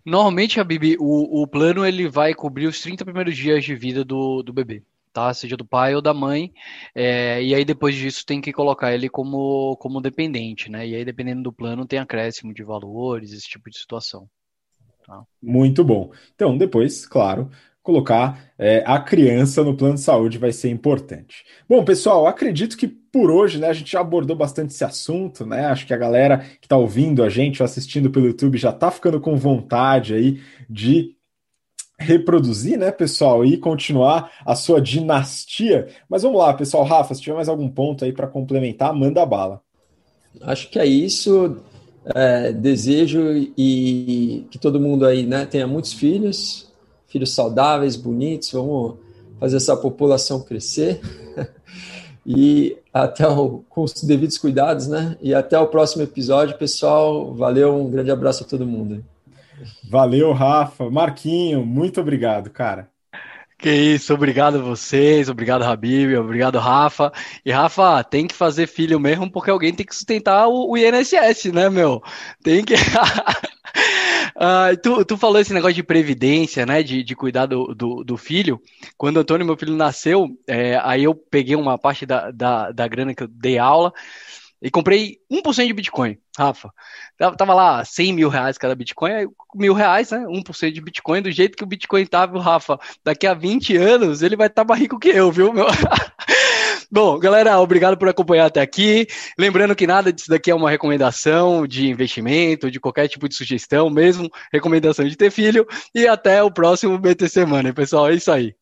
Normalmente, 0.04 0.60
a 0.60 0.64
Bibi, 0.64 0.96
o, 1.00 1.42
o 1.42 1.46
plano 1.46 1.84
ele 1.84 2.08
vai 2.08 2.32
cobrir 2.32 2.66
os 2.66 2.80
30 2.80 3.04
primeiros 3.04 3.36
dias 3.36 3.64
de 3.64 3.74
vida 3.74 4.04
do, 4.04 4.42
do 4.42 4.52
bebê 4.52 4.82
tá? 5.16 5.32
Seja 5.32 5.56
do 5.56 5.64
pai 5.64 5.94
ou 5.94 6.02
da 6.02 6.12
mãe. 6.12 6.52
É, 6.94 7.42
e 7.42 7.54
aí 7.54 7.64
depois 7.64 7.94
disso 7.94 8.22
tem 8.26 8.38
que 8.38 8.52
colocar 8.52 8.92
ele 8.92 9.08
como, 9.08 9.74
como 9.78 9.98
dependente, 9.98 10.70
né? 10.70 10.86
E 10.86 10.94
aí 10.94 11.06
dependendo 11.06 11.42
do 11.42 11.52
plano 11.52 11.86
tem 11.86 11.98
acréscimo 11.98 12.52
de 12.52 12.62
valores, 12.62 13.32
esse 13.32 13.48
tipo 13.48 13.70
de 13.70 13.78
situação. 13.78 14.28
Tá? 15.06 15.22
Muito 15.42 15.82
bom. 15.82 16.10
Então 16.34 16.58
depois, 16.58 17.06
claro, 17.06 17.50
colocar 17.82 18.52
é, 18.58 18.84
a 18.86 19.00
criança 19.00 19.64
no 19.64 19.74
plano 19.74 19.94
de 19.94 20.02
saúde 20.02 20.36
vai 20.36 20.52
ser 20.52 20.68
importante. 20.68 21.46
Bom, 21.66 21.82
pessoal, 21.82 22.26
acredito 22.26 22.76
que 22.76 22.86
por 22.86 23.30
hoje, 23.30 23.58
né, 23.58 23.68
a 23.68 23.72
gente 23.72 23.92
já 23.92 24.00
abordou 24.00 24.36
bastante 24.36 24.74
esse 24.74 24.84
assunto, 24.84 25.46
né? 25.46 25.64
Acho 25.64 25.86
que 25.86 25.94
a 25.94 25.96
galera 25.96 26.38
que 26.60 26.66
está 26.66 26.76
ouvindo 26.76 27.22
a 27.22 27.30
gente 27.30 27.62
assistindo 27.62 28.10
pelo 28.10 28.26
YouTube 28.26 28.58
já 28.58 28.68
está 28.68 28.90
ficando 28.90 29.18
com 29.18 29.34
vontade 29.34 30.12
aí 30.12 30.42
de 30.68 31.15
reproduzir, 31.98 32.78
né, 32.78 32.90
pessoal, 32.90 33.44
e 33.44 33.56
continuar 33.56 34.30
a 34.44 34.54
sua 34.54 34.80
dinastia. 34.80 35.88
Mas 36.08 36.22
vamos 36.22 36.38
lá, 36.38 36.52
pessoal. 36.52 36.84
Rafa, 36.84 37.14
se 37.14 37.22
tiver 37.22 37.36
mais 37.36 37.48
algum 37.48 37.68
ponto 37.68 38.04
aí 38.04 38.12
para 38.12 38.26
complementar, 38.26 38.94
manda 38.94 39.24
bala. 39.24 39.60
Acho 40.42 40.68
que 40.70 40.78
é 40.78 40.86
isso. 40.86 41.56
É, 42.14 42.52
desejo 42.52 43.32
e 43.58 44.46
que 44.50 44.58
todo 44.58 44.80
mundo 44.80 45.04
aí 45.04 45.26
né, 45.26 45.44
tenha 45.44 45.66
muitos 45.66 45.92
filhos, 45.92 46.70
filhos 47.08 47.34
saudáveis, 47.34 47.96
bonitos. 47.96 48.52
Vamos 48.52 48.96
fazer 49.40 49.56
essa 49.56 49.76
população 49.76 50.40
crescer. 50.40 51.00
e 52.24 52.76
até 52.92 53.26
o, 53.26 53.64
com 53.68 53.82
os 53.82 53.92
devidos 54.02 54.38
cuidados, 54.38 54.86
né? 54.86 55.16
E 55.20 55.34
até 55.34 55.58
o 55.58 55.66
próximo 55.66 56.02
episódio, 56.02 56.58
pessoal. 56.58 57.34
Valeu, 57.34 57.74
um 57.74 57.90
grande 57.90 58.10
abraço 58.10 58.44
a 58.44 58.46
todo 58.46 58.66
mundo. 58.66 59.02
Valeu, 59.88 60.32
Rafa. 60.32 60.90
Marquinho, 60.90 61.64
muito 61.64 62.00
obrigado, 62.00 62.50
cara. 62.50 62.90
Que 63.58 63.70
isso, 63.70 64.12
obrigado 64.12 64.58
a 64.58 64.62
vocês, 64.62 65.30
obrigado, 65.30 65.62
Habib, 65.62 66.14
obrigado, 66.18 66.58
Rafa. 66.58 67.10
E 67.44 67.50
Rafa, 67.50 68.04
tem 68.04 68.26
que 68.26 68.34
fazer 68.34 68.66
filho 68.66 69.00
mesmo, 69.00 69.30
porque 69.30 69.50
alguém 69.50 69.72
tem 69.72 69.86
que 69.86 69.94
sustentar 69.94 70.46
o, 70.46 70.72
o 70.72 70.76
INSS, 70.76 71.52
né, 71.52 71.70
meu? 71.70 72.02
Tem 72.42 72.62
que. 72.62 72.74
ah, 74.36 74.70
tu, 74.82 75.04
tu 75.06 75.16
falou 75.16 75.40
esse 75.40 75.54
negócio 75.54 75.74
de 75.74 75.82
previdência, 75.82 76.66
né? 76.66 76.82
De, 76.82 77.02
de 77.02 77.16
cuidar 77.16 77.46
do, 77.46 77.74
do, 77.74 78.04
do 78.04 78.16
filho. 78.18 78.60
Quando 78.98 79.16
o 79.16 79.20
Antônio, 79.20 79.46
meu 79.46 79.56
filho, 79.56 79.74
nasceu, 79.74 80.28
é, 80.46 80.78
aí 80.82 81.04
eu 81.04 81.14
peguei 81.14 81.56
uma 81.56 81.78
parte 81.78 82.04
da, 82.04 82.30
da, 82.30 82.70
da 82.72 82.86
grana 82.86 83.14
que 83.14 83.22
eu 83.22 83.28
dei 83.28 83.56
aula 83.56 83.90
e 84.66 84.70
comprei 84.70 85.18
1% 85.30 85.64
de 85.64 85.72
Bitcoin, 85.72 86.18
Rafa. 86.36 86.72
Tava 87.38 87.54
lá 87.54 87.84
100 87.84 88.12
mil 88.12 88.28
reais 88.28 88.58
cada 88.58 88.74
Bitcoin, 88.74 89.28
mil 89.54 89.72
reais, 89.72 90.10
né? 90.10 90.26
1% 90.26 90.72
de 90.72 90.80
Bitcoin, 90.80 91.22
do 91.22 91.30
jeito 91.30 91.56
que 91.56 91.62
o 91.62 91.66
Bitcoin 91.68 92.04
tava, 92.04 92.42
Rafa, 92.42 92.76
daqui 93.04 93.28
a 93.28 93.32
20 93.32 93.76
anos 93.76 94.22
ele 94.22 94.34
vai 94.34 94.48
estar 94.48 94.64
tá 94.64 94.68
mais 94.68 94.80
rico 94.80 94.98
que 94.98 95.10
eu, 95.10 95.30
viu, 95.30 95.52
meu? 95.52 95.68
Bom, 96.90 97.16
galera, 97.16 97.60
obrigado 97.60 97.96
por 97.96 98.08
acompanhar 98.08 98.46
até 98.46 98.60
aqui. 98.60 99.06
Lembrando 99.38 99.76
que 99.76 99.86
nada 99.86 100.12
disso 100.12 100.28
daqui 100.28 100.50
é 100.50 100.54
uma 100.54 100.68
recomendação 100.68 101.64
de 101.64 101.88
investimento, 101.88 102.68
de 102.68 102.80
qualquer 102.80 103.06
tipo 103.06 103.28
de 103.28 103.36
sugestão, 103.36 103.88
mesmo 103.88 104.28
recomendação 104.52 105.06
de 105.06 105.16
ter 105.16 105.30
filho. 105.30 105.64
E 105.94 106.08
até 106.08 106.42
o 106.42 106.50
próximo 106.50 106.98
BT 106.98 107.28
Semana, 107.28 107.72
pessoal. 107.72 108.10
É 108.10 108.14
isso 108.14 108.32
aí. 108.32 108.52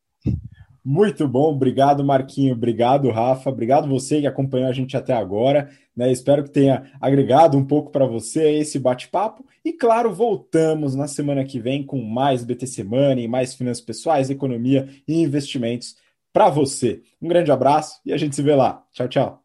Muito 0.84 1.26
bom, 1.26 1.54
obrigado 1.54 2.04
Marquinho, 2.04 2.52
obrigado 2.52 3.10
Rafa, 3.10 3.48
obrigado 3.48 3.88
você 3.88 4.20
que 4.20 4.26
acompanhou 4.26 4.68
a 4.68 4.72
gente 4.72 4.94
até 4.96 5.14
agora. 5.14 5.70
Né? 5.96 6.12
Espero 6.12 6.44
que 6.44 6.50
tenha 6.50 6.92
agregado 7.00 7.56
um 7.56 7.64
pouco 7.64 7.90
para 7.90 8.04
você 8.04 8.58
esse 8.58 8.78
bate-papo. 8.78 9.46
E 9.64 9.72
claro, 9.72 10.12
voltamos 10.12 10.94
na 10.94 11.08
semana 11.08 11.42
que 11.42 11.58
vem 11.58 11.82
com 11.82 12.02
mais 12.02 12.44
BT 12.44 12.66
Semana 12.66 13.20
e 13.20 13.26
mais 13.26 13.54
finanças 13.54 13.82
pessoais, 13.82 14.28
economia 14.28 14.86
e 15.08 15.22
investimentos 15.22 15.96
para 16.30 16.50
você. 16.50 17.00
Um 17.22 17.28
grande 17.28 17.50
abraço 17.50 18.00
e 18.04 18.12
a 18.12 18.16
gente 18.18 18.36
se 18.36 18.42
vê 18.42 18.54
lá. 18.54 18.84
Tchau, 18.92 19.08
tchau. 19.08 19.43